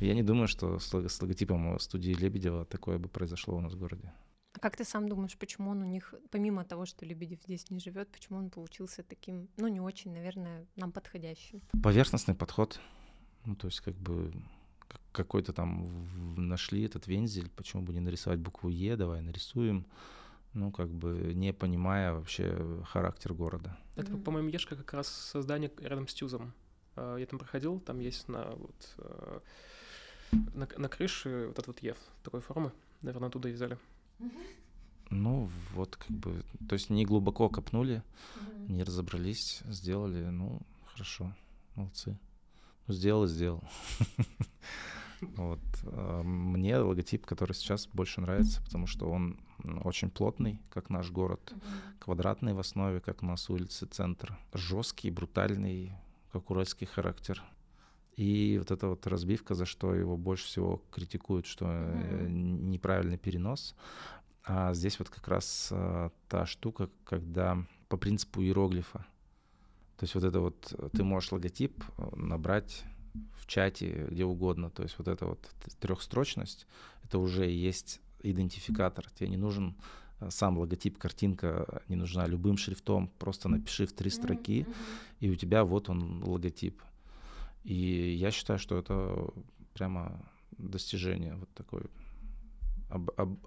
[0.00, 4.12] Я не думаю, что с логотипом студии Лебедева такое бы произошло у нас в городе.
[4.52, 7.78] А как ты сам думаешь, почему он у них, помимо того, что Лебедев здесь не
[7.78, 11.60] живет, почему он получился таким, ну, не очень, наверное, нам подходящим?
[11.82, 12.80] Поверхностный подход.
[13.44, 14.32] Ну, то есть, как бы
[15.12, 19.86] какой-то там нашли этот вензель, почему бы не нарисовать букву Е, давай нарисуем,
[20.52, 23.78] ну, как бы не понимая вообще характер города.
[23.94, 26.52] Это, по-моему, Ешка как раз создание рядом с Тюзом.
[27.00, 29.40] Э, я там проходил, там есть на вот э,
[30.54, 33.78] на, на крыше вот этот вот Ев такой формы, наверное, оттуда и взяли.
[35.10, 38.02] Ну, вот как бы, то есть не глубоко копнули,
[38.36, 38.72] mm-hmm.
[38.72, 40.60] не разобрались, сделали, ну,
[40.92, 41.34] хорошо,
[41.74, 42.16] молодцы.
[42.86, 43.62] Ну, сделал и сделал.
[45.36, 45.60] Вот.
[45.82, 49.38] Э, мне логотип, который сейчас больше нравится, потому что он
[49.84, 51.52] очень плотный, как наш город,
[51.98, 55.92] квадратный в основе, как у нас улицы, центр, жесткий, брутальный,
[56.32, 57.42] как уральский характер.
[58.16, 62.28] И вот эта вот разбивка, за что его больше всего критикуют, что mm-hmm.
[62.28, 63.74] неправильный перенос.
[64.44, 69.06] А здесь вот как раз а, та штука, когда по принципу иероглифа.
[69.96, 72.84] То есть вот это вот, ты можешь логотип э, набрать
[73.34, 74.70] в чате, где угодно.
[74.70, 75.46] То есть вот эта вот
[75.78, 76.66] трехстрочность,
[77.04, 79.10] это уже есть идентификатор.
[79.10, 79.76] Тебе не нужен
[80.28, 84.66] сам логотип, картинка не нужна любым шрифтом, просто напиши в три строки,
[85.20, 86.82] и у тебя вот он логотип.
[87.64, 89.30] И я считаю, что это
[89.74, 90.20] прямо
[90.58, 91.82] достижение вот такой
[92.90, 93.38] об, об,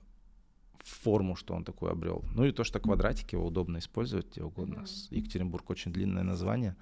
[0.83, 2.23] форму, что он такой обрел.
[2.33, 4.79] Ну и то, что квадратики его удобно использовать где угодно.
[4.79, 5.15] Mm-hmm.
[5.15, 6.75] Екатеринбург очень длинное название,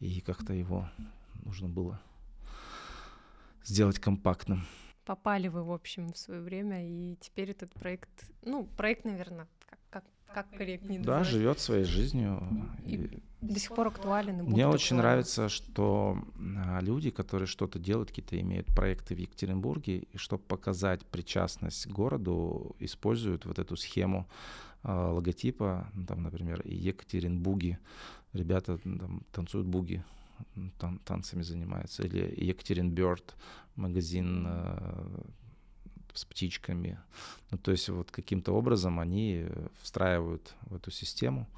[0.00, 0.88] и как-то его
[1.44, 2.00] нужно было
[3.64, 4.64] сделать компактным.
[5.04, 8.08] Попали вы, в общем, в свое время, и теперь этот проект,
[8.42, 12.42] ну, проект, наверное, как, как, как корректнее Да, живет своей жизнью.
[12.86, 14.40] И, и до сих пор актуален.
[14.40, 14.96] И Мне очень актуален.
[14.98, 21.04] нравится, что а, люди, которые что-то делают, какие-то имеют проекты в Екатеринбурге, и чтобы показать
[21.06, 24.28] причастность к городу, используют вот эту схему
[24.84, 27.78] э, логотипа, ну, там, например, Екатеринбуги.
[28.32, 30.04] Ребята там, танцуют буги,
[30.78, 32.02] тан танцами занимаются.
[32.02, 33.34] Или Екатеринберт,
[33.76, 35.22] магазин э,
[36.14, 36.98] с птичками.
[37.50, 39.46] Ну, то есть вот каким-то образом они
[39.80, 41.48] встраивают в эту систему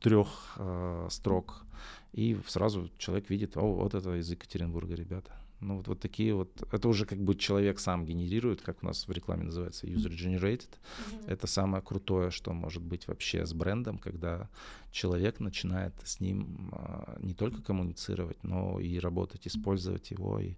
[0.00, 1.64] трех э, строк,
[2.12, 5.32] и сразу человек видит, о, вот это из Екатеринбурга ребята.
[5.64, 9.08] Ну вот, вот такие вот, это уже как бы человек сам генерирует, как у нас
[9.08, 10.68] в рекламе называется user-generated.
[10.68, 11.26] Mm-hmm.
[11.26, 14.50] Это самое крутое, что может быть вообще с брендом, когда
[14.92, 20.56] человек начинает с ним а, не только коммуницировать, но и работать, использовать его и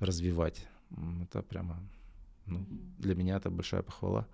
[0.00, 0.66] развивать.
[1.22, 1.78] Это прямо,
[2.46, 2.66] ну,
[2.98, 4.26] для меня это большая похвала.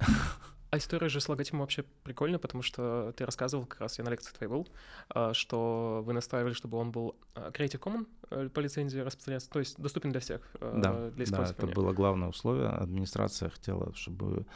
[0.72, 4.08] А история же с логотипом вообще прикольная, потому что ты рассказывал, как раз я на
[4.08, 4.66] лекции твоей был,
[5.10, 9.58] а, что вы настаивали, чтобы он был а, Creative Commons э, по лицензии распространяться, то
[9.58, 11.60] есть доступен для всех, э, да, для использования.
[11.60, 12.70] Да, это было главное условие.
[12.70, 14.46] Администрация хотела, чтобы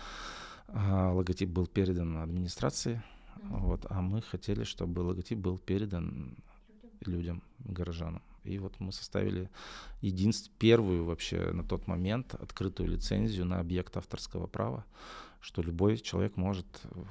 [0.68, 3.02] а, логотип был передан администрации,
[3.36, 3.58] mm-hmm.
[3.60, 6.34] вот, а мы хотели, чтобы логотип был передан
[7.02, 8.22] людям, горожанам.
[8.46, 9.50] И вот мы составили
[10.00, 14.84] единственную, первую вообще на тот момент открытую лицензию на объект авторского права
[15.46, 16.66] что любой человек может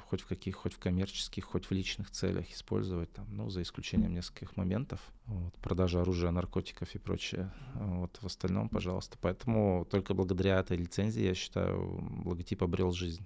[0.10, 4.14] хоть в каких, хоть в коммерческих, хоть в личных целях использовать, там, ну, за исключением
[4.14, 7.50] нескольких моментов, вот, продажа оружия, наркотиков и прочее.
[7.76, 9.18] Вот, в остальном, пожалуйста.
[9.22, 13.26] Поэтому только благодаря этой лицензии, я считаю, логотип обрел жизнь.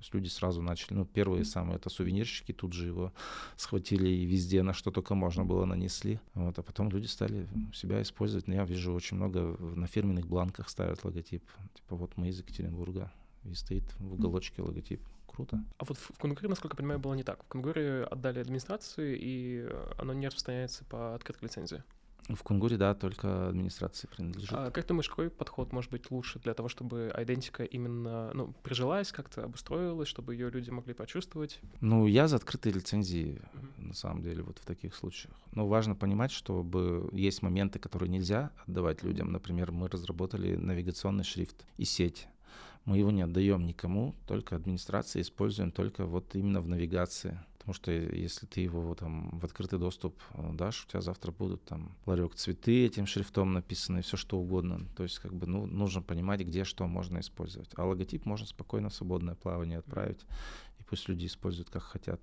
[0.00, 3.12] То есть люди сразу начали, ну, первые самые это сувенирщики, тут же его
[3.56, 6.20] схватили и везде, на что только можно было, нанесли.
[6.32, 8.48] Вот, а потом люди стали себя использовать.
[8.48, 11.44] Но я вижу очень много на фирменных бланках ставят логотип.
[11.74, 13.12] Типа вот мы из Екатеринбурга
[13.44, 15.02] и стоит в уголочке логотип.
[15.26, 15.62] Круто.
[15.76, 17.44] А вот в Кунгуре, насколько я понимаю, было не так.
[17.44, 21.84] В Кунгуре отдали администрации, и оно не распространяется по открытой лицензии.
[22.28, 24.52] В Кунгуре, да, только администрации принадлежит.
[24.52, 28.54] А как ты думаешь, какой подход может быть лучше для того, чтобы идентика именно ну,
[28.62, 31.60] прижилась, как-то обустроилась, чтобы ее люди могли почувствовать?
[31.80, 33.88] Ну, я за открытые лицензии, mm-hmm.
[33.88, 35.34] на самом деле, вот в таких случаях.
[35.52, 39.32] Но важно понимать, чтобы есть моменты, которые нельзя отдавать людям.
[39.32, 42.28] Например, мы разработали навигационный шрифт и сеть
[42.84, 47.38] мы его не отдаем никому, только администрации используем только вот именно в навигации.
[47.70, 51.64] Потому что если ты его там в открытый доступ э, дашь, у тебя завтра будут
[51.64, 54.88] там ларек цветы этим шрифтом написаны, все что угодно.
[54.96, 57.70] То есть как бы ну, нужно понимать, где что можно использовать.
[57.76, 60.26] А логотип можно спокойно в свободное плавание отправить,
[60.80, 62.20] и пусть люди используют как хотят.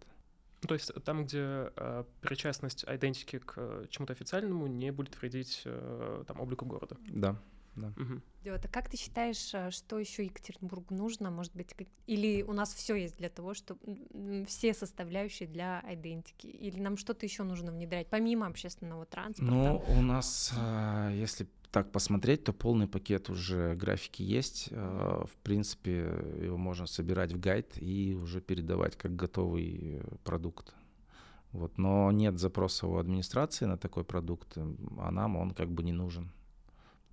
[0.67, 6.41] То есть там, где э, причастность идентики к чему-то официальному не будет вредить э, там
[6.41, 6.97] облику города.
[7.07, 7.39] Да
[7.77, 7.93] да.
[7.95, 8.21] Угу.
[8.51, 11.31] Вот, а как ты считаешь, э, что еще Екатеринбургу нужно?
[11.31, 11.87] Может быть, как...
[12.07, 16.47] или у нас все есть для того, чтобы все составляющие для идентики?
[16.47, 19.53] Или нам что-то еще нужно внедрять, помимо общественного транспорта?
[19.53, 24.69] Ну, у нас, э, если так посмотреть, то полный пакет уже графики есть.
[24.71, 25.91] Э, в принципе,
[26.41, 30.73] его можно собирать в гайд и уже передавать как готовый продукт.
[31.51, 31.77] Вот.
[31.77, 36.31] Но нет запроса у администрации на такой продукт, а нам он как бы не нужен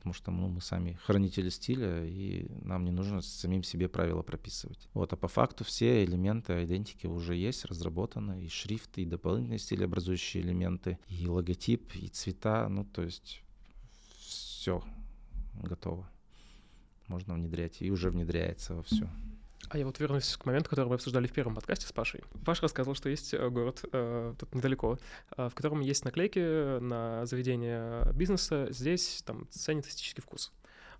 [0.04, 4.90] потому что ну, мы сами хранители стиля, и нам не нужно самим себе правила прописывать.
[4.92, 10.42] Вот, а по факту все элементы идентики уже есть, разработаны, и шрифты, и дополнительные стилеобразующие
[10.42, 13.40] элементы, и логотип, и цвета, ну, то есть
[14.18, 14.84] все
[15.62, 16.06] готово.
[17.08, 19.08] Можно внедрять, и уже внедряется во все.
[19.70, 22.22] А я вот вернусь к моменту, который мы обсуждали в первом подкасте с Пашей.
[22.44, 24.98] Паша рассказывал, что есть э, город э, тут недалеко,
[25.36, 28.68] э, в котором есть наклейки на заведение бизнеса.
[28.70, 30.52] Здесь там ценит эстетический вкус.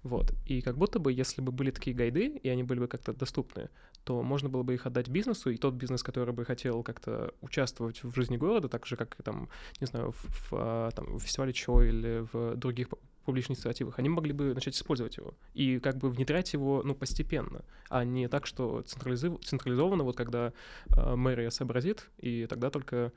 [0.02, 0.34] Вот.
[0.46, 3.70] И как будто бы, если бы были такие гайды, и они были бы как-то доступны,
[4.04, 8.02] то можно было бы их отдать бизнесу, и тот бизнес, который бы хотел как-то участвовать
[8.04, 9.48] в жизни города, так же, как, там,
[9.80, 12.88] не знаю, в, в, а, там, в фестивале ЧО или в других
[13.24, 17.64] публичных инициативах, они могли бы начать использовать его и как бы внедрять его, ну, постепенно,
[17.88, 19.40] а не так, что централизов...
[19.44, 20.52] централизованно, вот когда
[20.96, 23.12] э, мэрия сообразит, и тогда только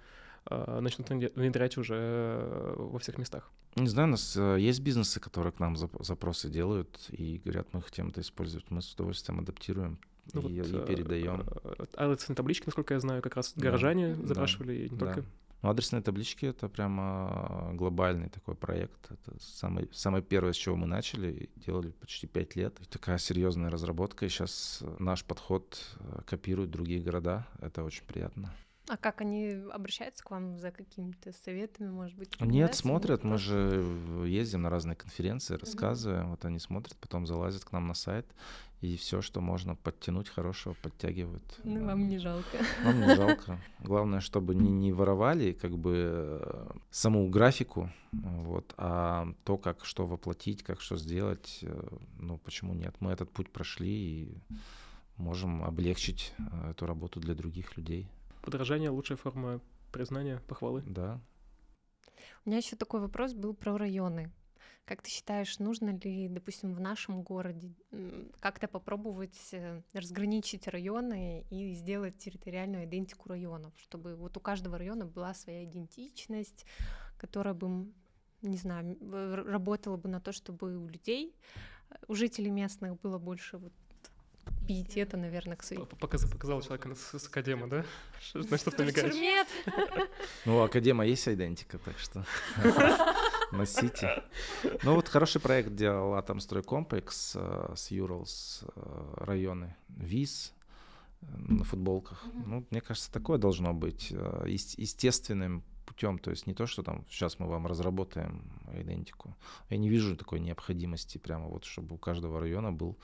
[0.49, 3.51] э, начнут внедрять уже э, во всех местах.
[3.75, 7.81] Не знаю, у нас э, есть бизнесы, которые к нам запросы делают и говорят, мы
[7.81, 9.99] хотим это использовать, мы с удовольствием адаптируем
[10.33, 11.45] ну, и, вот, и передаем.
[11.95, 15.05] Адресные таблички, насколько я знаю, как раз горожане да, запрашивали, да, и не да.
[15.05, 15.25] только.
[15.61, 19.11] Ну, адресные таблички— это прямо глобальный такой проект.
[19.11, 22.79] Это самый, самое первое, с чего мы начали, делали почти пять лет.
[22.79, 27.47] И такая серьезная разработка, и сейчас наш подход э, копирует другие города.
[27.59, 28.53] Это очень приятно.
[28.89, 32.39] А как они обращаются к вам за какими-то советами, может быть?
[32.39, 33.23] Нет, смотрят.
[33.23, 33.85] Мы же
[34.25, 36.23] ездим на разные конференции, рассказываем.
[36.23, 36.31] Угу.
[36.31, 38.25] Вот они смотрят, потом залазят к нам на сайт
[38.81, 41.59] и все, что можно подтянуть хорошего, подтягивают.
[41.63, 42.57] Ну, вам не жалко.
[42.83, 43.59] Вам не жалко.
[43.79, 50.63] Главное, чтобы не, не воровали как бы саму графику, вот, а то, как что воплотить,
[50.63, 51.87] как что сделать, э,
[52.19, 52.95] ну, почему нет?
[52.99, 54.37] Мы этот путь прошли и
[55.17, 58.07] можем облегчить э, эту работу для других людей.
[58.47, 59.59] Подражание— лучшая форма
[59.91, 60.81] признания, похвалы.
[60.87, 61.19] Да.
[62.45, 64.31] У меня еще такой вопрос был про районы.
[64.85, 67.73] Как ты считаешь, нужно ли, допустим, в нашем городе
[68.39, 75.05] как-то попробовать э, разграничить районы и сделать территориальную идентику районов, чтобы вот у каждого района
[75.05, 76.65] была своя идентичность,
[77.17, 77.91] которая бы,
[78.43, 78.97] не знаю,
[79.45, 81.35] работала бы на то, чтобы у людей,
[82.07, 83.73] у жителей местных было больше вот
[84.67, 85.85] пиетета, наверное, к своей.
[85.85, 87.85] Показал, показал человека с, с академа, да?
[88.33, 89.13] На что ты намекаешь?
[89.13, 89.47] Нет.
[90.45, 92.25] Ну, академа есть идентика, так что
[93.51, 94.23] носите.
[94.83, 100.53] Ну, вот хороший проект делал Атомстройкомплекс э, с Юралс э, районы, ВИЗ,
[101.21, 102.23] э, на футболках.
[102.45, 107.39] Ну, мне кажется, такое должно быть естественным путем, то есть не то, что там сейчас
[107.39, 109.35] мы вам разработаем идентику.
[109.69, 112.97] Я не вижу такой необходимости прямо вот, чтобы у каждого района был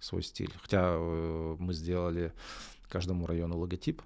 [0.00, 0.52] свой стиль.
[0.62, 2.32] Хотя э, мы сделали
[2.88, 4.02] каждому району логотип,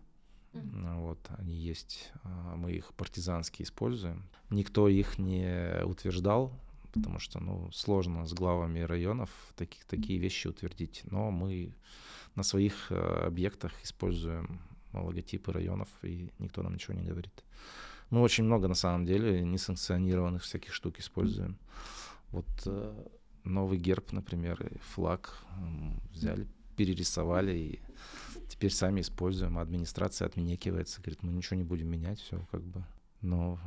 [0.52, 1.00] mm-hmm.
[1.00, 4.24] вот они есть, а, мы их партизански используем.
[4.50, 6.52] Никто их не утверждал,
[6.92, 11.72] потому что ну сложно с главами районов таких такие вещи утвердить, но мы
[12.34, 14.60] на своих э, объектах используем
[14.92, 17.44] логотипы районов, и никто нам ничего не говорит.
[18.14, 21.58] Мы очень много, на самом деле, несанкционированных всяких штук используем.
[22.30, 23.06] Вот э,
[23.42, 25.44] новый герб, например, и флаг
[26.12, 26.46] взяли,
[26.76, 27.80] перерисовали и
[28.48, 29.58] теперь сами используем.
[29.58, 32.84] А администрация отменекивается, говорит, мы ничего не будем менять, все как бы.
[33.20, 33.58] Но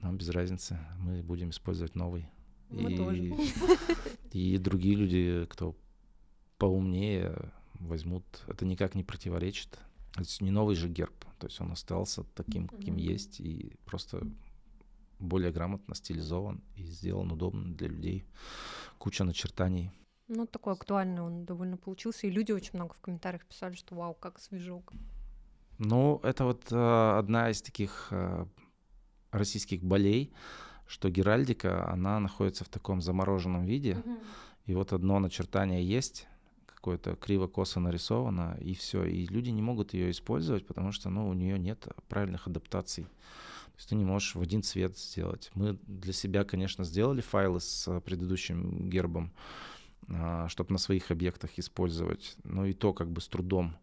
[0.00, 2.28] нам без разницы, мы будем использовать новый.
[2.68, 3.36] Мы и, тоже.
[4.32, 5.74] и другие люди, кто
[6.58, 7.34] поумнее,
[7.80, 8.26] возьмут.
[8.48, 9.78] Это никак не противоречит.
[10.18, 11.24] Это не новый же герб.
[11.38, 13.12] То есть он остался таким, каким mm-hmm.
[13.12, 14.26] есть, и просто
[15.18, 18.24] более грамотно стилизован и сделан удобно для людей.
[18.98, 19.90] Куча начертаний.
[20.28, 24.14] Ну, такой актуальный он довольно получился, и люди очень много в комментариях писали, что вау,
[24.14, 24.92] как свежок.
[25.78, 28.46] Ну, это вот э, одна из таких э,
[29.30, 30.32] российских болей,
[30.86, 34.24] что геральдика, она находится в таком замороженном виде, mm-hmm.
[34.66, 36.26] и вот одно начертание есть,
[36.88, 39.04] какое-то криво-косо нарисовано, и все.
[39.04, 43.04] И люди не могут ее использовать, потому что ну, у нее нет правильных адаптаций.
[43.04, 45.50] То есть ты не можешь в один цвет сделать.
[45.54, 49.32] Мы для себя, конечно, сделали файлы с предыдущим гербом,
[50.08, 53.76] а, чтобы на своих объектах использовать, но и то как бы с трудом.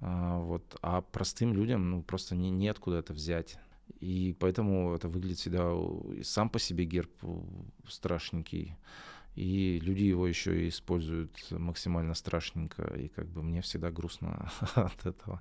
[0.00, 0.78] А, вот.
[0.80, 3.58] А простым людям ну, просто не, неоткуда это взять.
[4.00, 5.74] И поэтому это выглядит всегда
[6.22, 7.12] сам по себе герб
[7.86, 8.76] страшненький
[9.40, 15.06] и люди его еще и используют максимально страшненько, и как бы мне всегда грустно от
[15.06, 15.40] этого.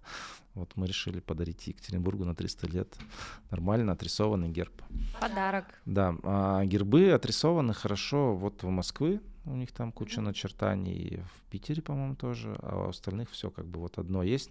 [0.53, 2.97] Вот мы решили подарить Екатеринбургу на 300 лет
[3.51, 4.81] нормально отрисованный герб.
[5.19, 5.65] Подарок.
[5.85, 11.81] Да, а гербы отрисованы хорошо вот в Москве, у них там куча начертаний, в Питере,
[11.81, 14.49] по-моему, тоже, а у остальных все как бы вот одно есть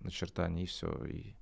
[0.00, 1.34] начертание, и все, и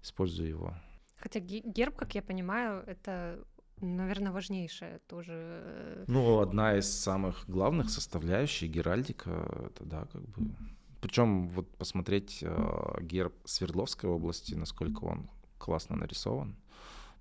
[0.00, 0.74] использую его.
[1.16, 3.44] Хотя герб, как я понимаю, это
[3.80, 5.32] наверное, важнейшая тоже.
[5.32, 9.30] Э, ну, одна из самых главных составляющих геральдика,
[9.66, 10.54] это да, как бы.
[11.00, 16.56] Причем вот посмотреть э, герб Свердловской области, насколько он классно нарисован,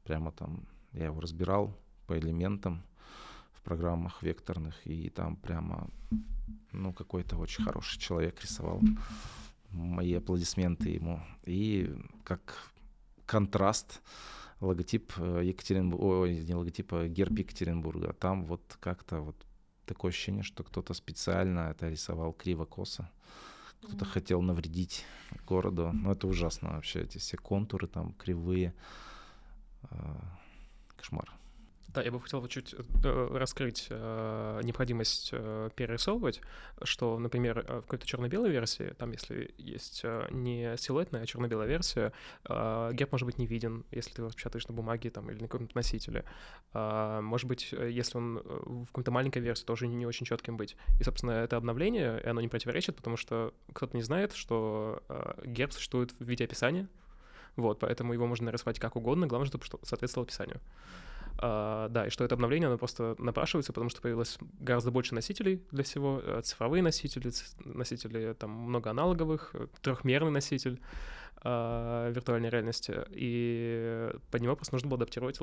[0.04, 2.84] прямо там я его разбирал по элементам
[3.54, 5.90] в программах векторных, и там прямо,
[6.72, 8.82] ну, какой-то очень хороший человек рисовал.
[9.70, 11.22] Мои аплодисменты ему.
[11.44, 12.72] И как
[13.26, 14.02] контраст
[14.62, 18.14] логотип э, Екатеринбурга, ой, не логотип, а герб Екатеринбурга.
[18.14, 19.36] Там вот как-то вот
[19.86, 23.10] такое ощущение, что кто-то специально это рисовал криво-косо.
[23.82, 24.10] Кто-то mm-hmm.
[24.10, 25.06] хотел навредить
[25.48, 25.92] городу.
[25.94, 28.74] Ну, это ужасно вообще, эти все контуры там кривые.
[29.84, 30.16] Э,
[30.96, 31.32] кошмар.
[31.94, 36.40] Да, я бы хотел чуть э, раскрыть э, необходимость э, перерисовывать,
[36.84, 41.68] что, например, э, в какой-то черно-белой версии, там, если есть э, не силуэтная, а черно-белая
[41.68, 42.14] версия,
[42.48, 45.48] э, герб может быть не виден, если ты его печатаешь на бумаге там, или на
[45.48, 46.26] каком-то носителе.
[46.76, 50.78] Э, может быть, э, если он в какой-то маленькой версии, тоже не очень четким быть.
[51.00, 55.42] И, собственно, это обновление, и оно не противоречит, потому что кто-то не знает, что э,
[55.44, 56.88] герб существует в виде описания,
[57.56, 60.62] вот, поэтому его можно нарисовать как угодно, главное, чтобы соответствовало описанию.
[61.42, 65.64] Uh, да, и что это обновление, оно просто напрашивается, потому что появилось гораздо больше носителей
[65.72, 67.32] для всего, э, цифровые носители,
[67.64, 70.82] носители там много аналоговых, э, трехмерный носитель,
[71.42, 75.40] э, виртуальной реальности, и под него просто нужно было адаптировать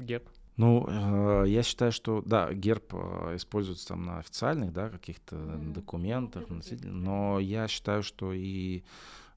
[0.00, 0.28] герб.
[0.56, 2.92] Ну, э, я считаю, что, да, герб
[3.34, 5.72] используется там на официальных, да, каких-то mm-hmm.
[5.74, 6.44] документах,
[6.82, 8.82] но я считаю, что и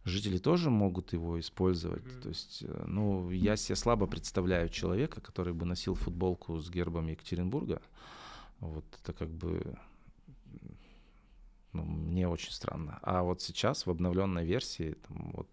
[0.09, 2.03] жители тоже могут его использовать.
[2.03, 2.21] Mm-hmm.
[2.21, 7.07] То есть, э, ну, я себе слабо представляю человека, который бы носил футболку с гербом
[7.07, 7.81] Екатеринбурга.
[8.59, 9.77] Вот это как бы
[11.73, 12.99] ну, мне очень странно.
[13.01, 15.47] А вот сейчас в обновленной версии там, вот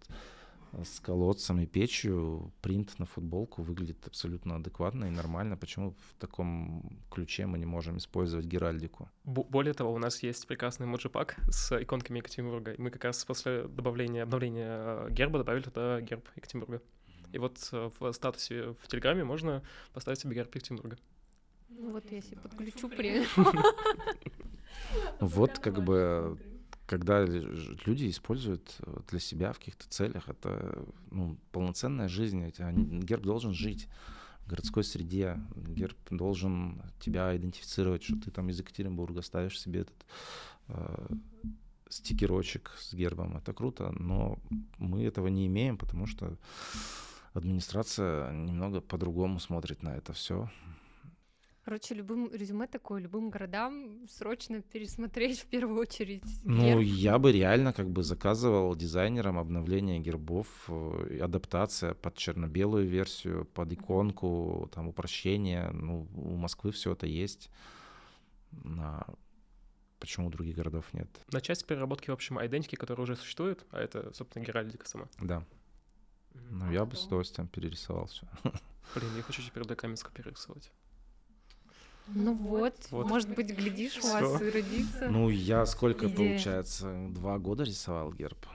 [0.83, 5.57] с колодцем и печью принт на футболку выглядит абсолютно адекватно и нормально.
[5.57, 9.09] Почему в таком ключе мы не можем использовать геральдику?
[9.23, 12.73] Более того, у нас есть прекрасный моджипак с иконками Екатеринбурга.
[12.73, 16.81] И мы как раз после добавления, обновления э, герба добавили туда герб Екатеринбурга.
[17.31, 19.63] И вот э, в статусе в Телеграме можно
[19.93, 20.97] поставить себе герб Екатеринбурга.
[21.69, 23.25] Ну вот я себе подключу при...
[25.19, 26.37] Вот как бы
[26.87, 32.43] когда люди используют э, для себя в каких-то целях, это ну, полноценная жизнь.
[33.03, 33.87] Герб должен жить
[34.45, 35.37] в городской среде.
[35.55, 40.05] Герб должен тебя идентифицировать, что ты там из Екатеринбурга ставишь себе этот
[40.69, 41.07] э,
[41.89, 43.35] стикерочек с гербом.
[43.35, 44.39] Это круто, но
[44.77, 46.37] мы этого не имеем, потому что
[47.33, 50.49] администрация немного по-другому смотрит на это все.
[51.67, 56.23] Короче, любым резюме такое, любым городам срочно пересмотреть в первую очередь.
[56.45, 63.43] Ну, я бы реально как бы заказывал дизайнерам обновление гербов, э, адаптация под черно-белую версию,
[63.53, 65.69] под иконку, там упрощение.
[65.71, 67.49] Ну, у Москвы все это есть.
[68.63, 69.05] На...
[69.99, 71.09] Почему у других городов нет?
[71.33, 75.09] На часть переработки, в общем, идентики, которая уже существует, а это, собственно, геральдика сама.
[75.19, 75.43] Да.
[76.49, 78.25] Ну, я бы с удовольствием перерисовал все.
[78.95, 80.71] Блин, я хочу теперь до Каменска перерисовать.
[82.07, 83.07] Ну вот, вот.
[83.07, 85.09] может быть, глядишь, у вас и родится.
[85.09, 86.15] Ну, я сколько, идея.
[86.15, 88.45] получается, два года рисовал герб.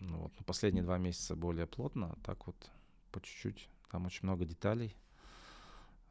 [0.00, 2.56] Ну, вот, ну, последние два месяца более плотно, а так вот
[3.10, 3.68] по чуть-чуть.
[3.90, 4.96] Там очень много деталей.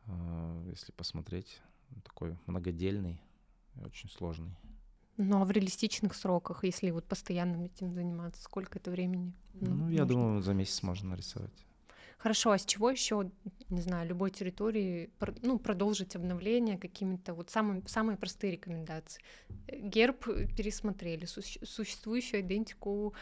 [0.07, 1.61] А, если посмотреть,
[2.03, 3.21] такой многодельный
[3.75, 4.55] и очень сложный.
[5.17, 9.33] Ну а в реалистичных сроках, если вот постоянно этим заниматься, сколько это времени?
[9.53, 11.65] Ну, ну я думаю, за месяц можно нарисовать.
[12.21, 13.31] Хорошо, а с чего еще,
[13.69, 15.09] не знаю, любой территории,
[15.41, 19.23] ну, продолжить обновление какими-то вот самыми, самые простые рекомендации?
[19.67, 23.15] Герб пересмотрели, существующую идентику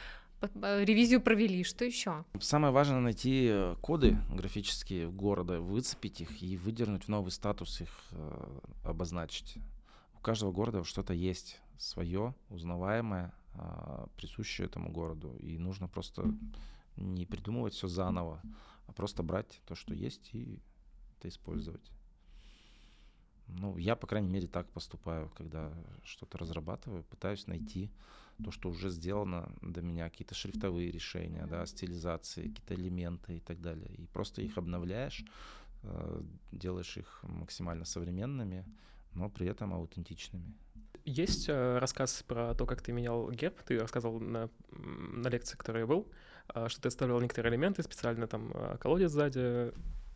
[0.53, 2.25] ревизию провели, что еще?
[2.41, 7.89] Самое важное найти э, коды графические города, выцепить их и выдернуть в новый статус их
[8.11, 9.57] э, обозначить.
[10.15, 16.33] У каждого города что-то есть свое, узнаваемое, э, присущее этому городу, и нужно просто
[16.97, 18.41] не придумывать все заново,
[18.89, 20.59] а просто брать то, что есть, и
[21.17, 21.91] это использовать.
[23.47, 25.71] Ну, я, по крайней мере, так поступаю, когда
[26.03, 27.91] что-то разрабатываю, пытаюсь найти
[28.43, 33.61] то, что уже сделано до меня, какие-то шрифтовые решения, да, стилизации, какие-то элементы и так
[33.61, 33.93] далее.
[33.95, 35.23] И просто их обновляешь,
[35.83, 36.21] э,
[36.51, 38.65] делаешь их максимально современными,
[39.13, 40.53] но при этом аутентичными.
[41.05, 43.61] Есть э, рассказ про то, как ты менял герб.
[43.63, 46.07] Ты рассказывал на, на лекции, которой я был.
[46.53, 49.71] А, что ты оставлял некоторые элементы, специально там а, колодец сзади,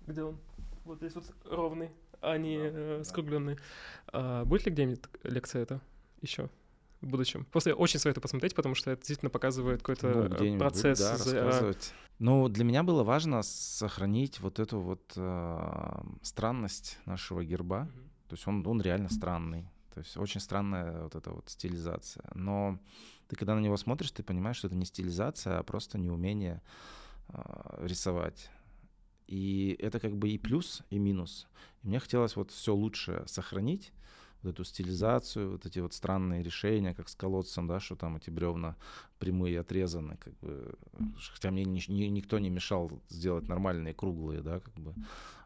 [0.07, 0.37] где он?
[0.85, 3.57] Вот здесь вот ровный, а не да, э, скругленный.
[4.07, 5.81] А, будет ли где-нибудь лекция это
[6.21, 6.49] еще?
[7.03, 7.45] в будущем.
[7.51, 10.99] После очень советую посмотреть, потому что это действительно показывает какой-то ну, процесс.
[10.99, 11.93] Будет, да, рассказывать.
[12.19, 17.89] Ну, для меня было важно сохранить вот эту вот э, странность нашего герба.
[17.89, 18.29] Mm-hmm.
[18.29, 19.69] То есть он, он реально странный.
[19.93, 22.25] То есть очень странная вот эта вот стилизация.
[22.33, 22.79] Но
[23.27, 26.61] ты когда на него смотришь, ты понимаешь, что это не стилизация, а просто неумение
[27.29, 28.49] э, рисовать.
[29.27, 31.47] И это как бы и плюс, и минус.
[31.81, 33.91] И мне хотелось вот все лучше сохранить,
[34.43, 38.29] вот эту стилизацию, вот эти вот странные решения, как с колодцем, да, что там эти
[38.29, 38.75] бревна
[39.19, 40.75] прямые отрезаны, как бы,
[41.33, 44.93] хотя мне ни, ни, никто не мешал сделать нормальные круглые, да, как бы.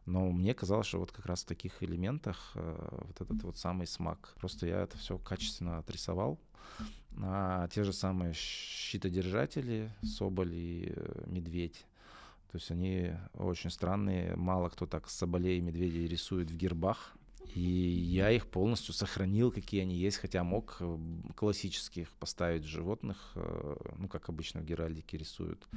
[0.07, 3.85] Но мне казалось, что вот как раз в таких элементах э, вот этот вот самый
[3.85, 4.33] смак.
[4.39, 6.39] Просто я это все качественно отрисовал.
[7.21, 11.85] А те же самые щитодержатели, соболь и э, медведь.
[12.51, 14.37] То есть они очень странные.
[14.37, 17.13] Мало кто так соболей и медведей рисует в гербах.
[17.53, 20.97] И я их полностью сохранил, какие они есть, хотя мог э,
[21.35, 23.33] классических поставить животных,
[23.97, 25.67] ну, как обычно в Геральдике рисуют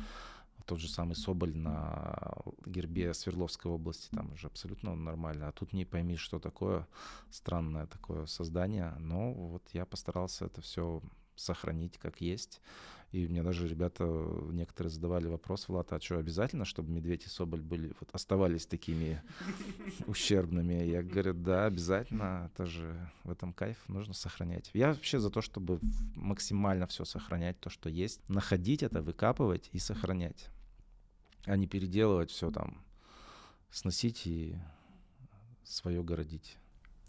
[0.67, 2.33] тот же самый Соболь на
[2.67, 5.49] гербе Свердловской области, там уже абсолютно нормально.
[5.49, 6.87] А тут не пойми, что такое
[7.31, 8.95] странное такое создание.
[8.99, 11.03] Но вот я постарался это все
[11.41, 12.61] сохранить как есть.
[13.13, 14.05] И мне даже ребята
[14.53, 19.21] некоторые задавали вопрос, Влад, а что, обязательно, чтобы медведь и соболь были, вот оставались такими
[20.07, 20.85] ущербными?
[20.85, 24.71] Я говорю, да, обязательно, это же в этом кайф, нужно сохранять.
[24.75, 25.81] Я вообще за то, чтобы
[26.15, 30.49] максимально все сохранять, то, что есть, находить это, выкапывать и сохранять,
[31.47, 32.81] а не переделывать все там,
[33.73, 34.57] сносить и
[35.65, 36.57] свое городить.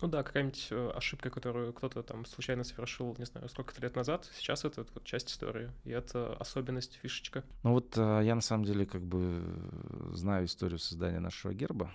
[0.02, 4.28] Ну да, какая-нибудь э, ошибка, которую кто-то там случайно совершил, не знаю, сколько-то лет назад,
[4.36, 7.44] сейчас это вот часть истории, и это особенность, фишечка.
[7.62, 9.44] Ну вот э, я на самом деле как бы
[10.14, 11.92] знаю историю создания нашего герба,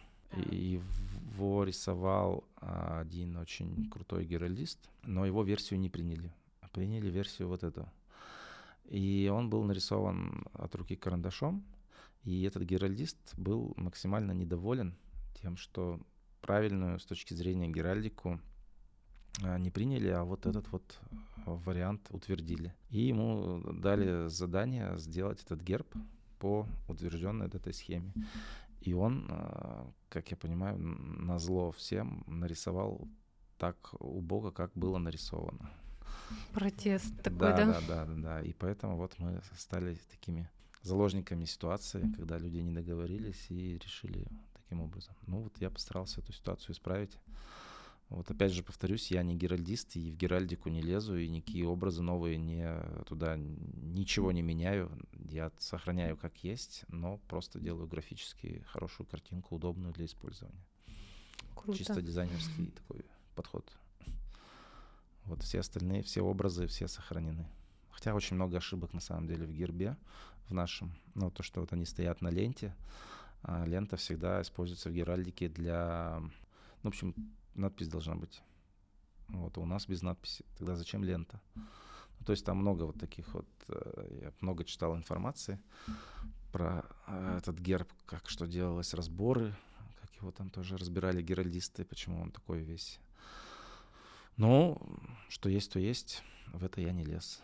[0.50, 0.80] и
[1.34, 7.64] его рисовал один очень крутой геральдист, но его версию не приняли, а приняли версию вот
[7.64, 7.88] эту.
[8.84, 11.64] И он был нарисован от руки карандашом,
[12.22, 14.94] и этот геральдист был максимально недоволен
[15.40, 16.00] тем, что
[16.40, 18.40] правильную с точки зрения геральдику
[19.42, 20.98] а, не приняли, а вот этот вот
[21.44, 22.74] вариант утвердили.
[22.90, 25.86] И ему дали задание сделать этот герб
[26.38, 28.12] по утвержденной этой схеме.
[28.80, 33.08] И он, а, как я понимаю, на зло всем нарисовал
[33.58, 35.70] так убого, как было нарисовано.
[36.52, 37.66] Протест такой, да?
[37.66, 38.42] Да, да, да, да.
[38.42, 40.48] И поэтому вот мы стали такими
[40.82, 44.26] заложниками ситуации, когда люди не договорились и решили
[44.66, 45.14] таким образом.
[45.26, 47.16] Ну вот я постарался эту ситуацию исправить.
[48.08, 52.02] Вот опять же повторюсь, я не геральдист и в геральдику не лезу, и никакие образы
[52.02, 52.68] новые не
[53.06, 54.90] туда ничего не меняю.
[55.28, 60.64] Я сохраняю как есть, но просто делаю графически хорошую картинку, удобную для использования.
[61.56, 61.76] Круто.
[61.76, 63.04] Чисто дизайнерский такой
[63.34, 63.68] подход.
[65.24, 67.48] Вот все остальные, все образы, все сохранены.
[67.90, 69.96] Хотя очень много ошибок на самом деле в гербе,
[70.48, 70.92] в нашем.
[71.14, 72.72] Ну, то, что вот они стоят на ленте,
[73.44, 76.18] лента всегда используется в геральдике для...
[76.20, 76.30] Ну,
[76.82, 77.14] в общем,
[77.54, 78.42] надпись должна быть.
[79.28, 80.44] Вот, а у нас без надписи.
[80.58, 81.40] Тогда зачем лента?
[81.54, 83.48] Ну, то есть там много вот таких вот...
[83.68, 85.60] Э, я много читал информации
[86.52, 89.54] про э, этот герб, как что делалось, разборы,
[90.00, 93.00] как его там тоже разбирали геральдисты, почему он такой весь.
[94.36, 94.80] Ну,
[95.28, 96.22] что есть, то есть.
[96.52, 97.42] В это я не лез.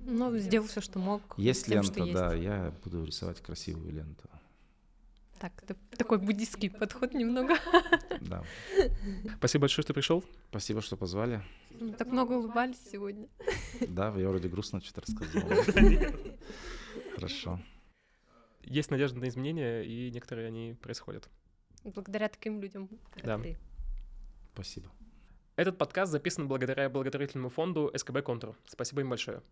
[0.00, 1.20] Ну, сделал все, что мог.
[1.36, 2.44] Есть тем, лента, да, есть.
[2.44, 4.28] я буду рисовать красивую ленту.
[5.42, 5.64] Так,
[5.98, 7.56] такой буддийский подход немного.
[8.20, 8.44] Да.
[9.38, 10.22] Спасибо большое, что пришел.
[10.50, 11.42] Спасибо, что позвали.
[11.80, 13.26] Мы так много улыбались сегодня.
[13.88, 15.50] Да, я вроде грустно что-то рассказывал.
[17.16, 17.58] Хорошо.
[18.62, 21.28] Есть надежда на изменения, и некоторые они происходят.
[21.82, 23.36] Благодаря таким людям, как да.
[23.36, 23.58] ты.
[24.54, 24.92] Спасибо.
[25.56, 28.56] Этот подкаст записан благодаря благотворительному фонду СКБ «Контур».
[28.68, 29.42] Спасибо им большое.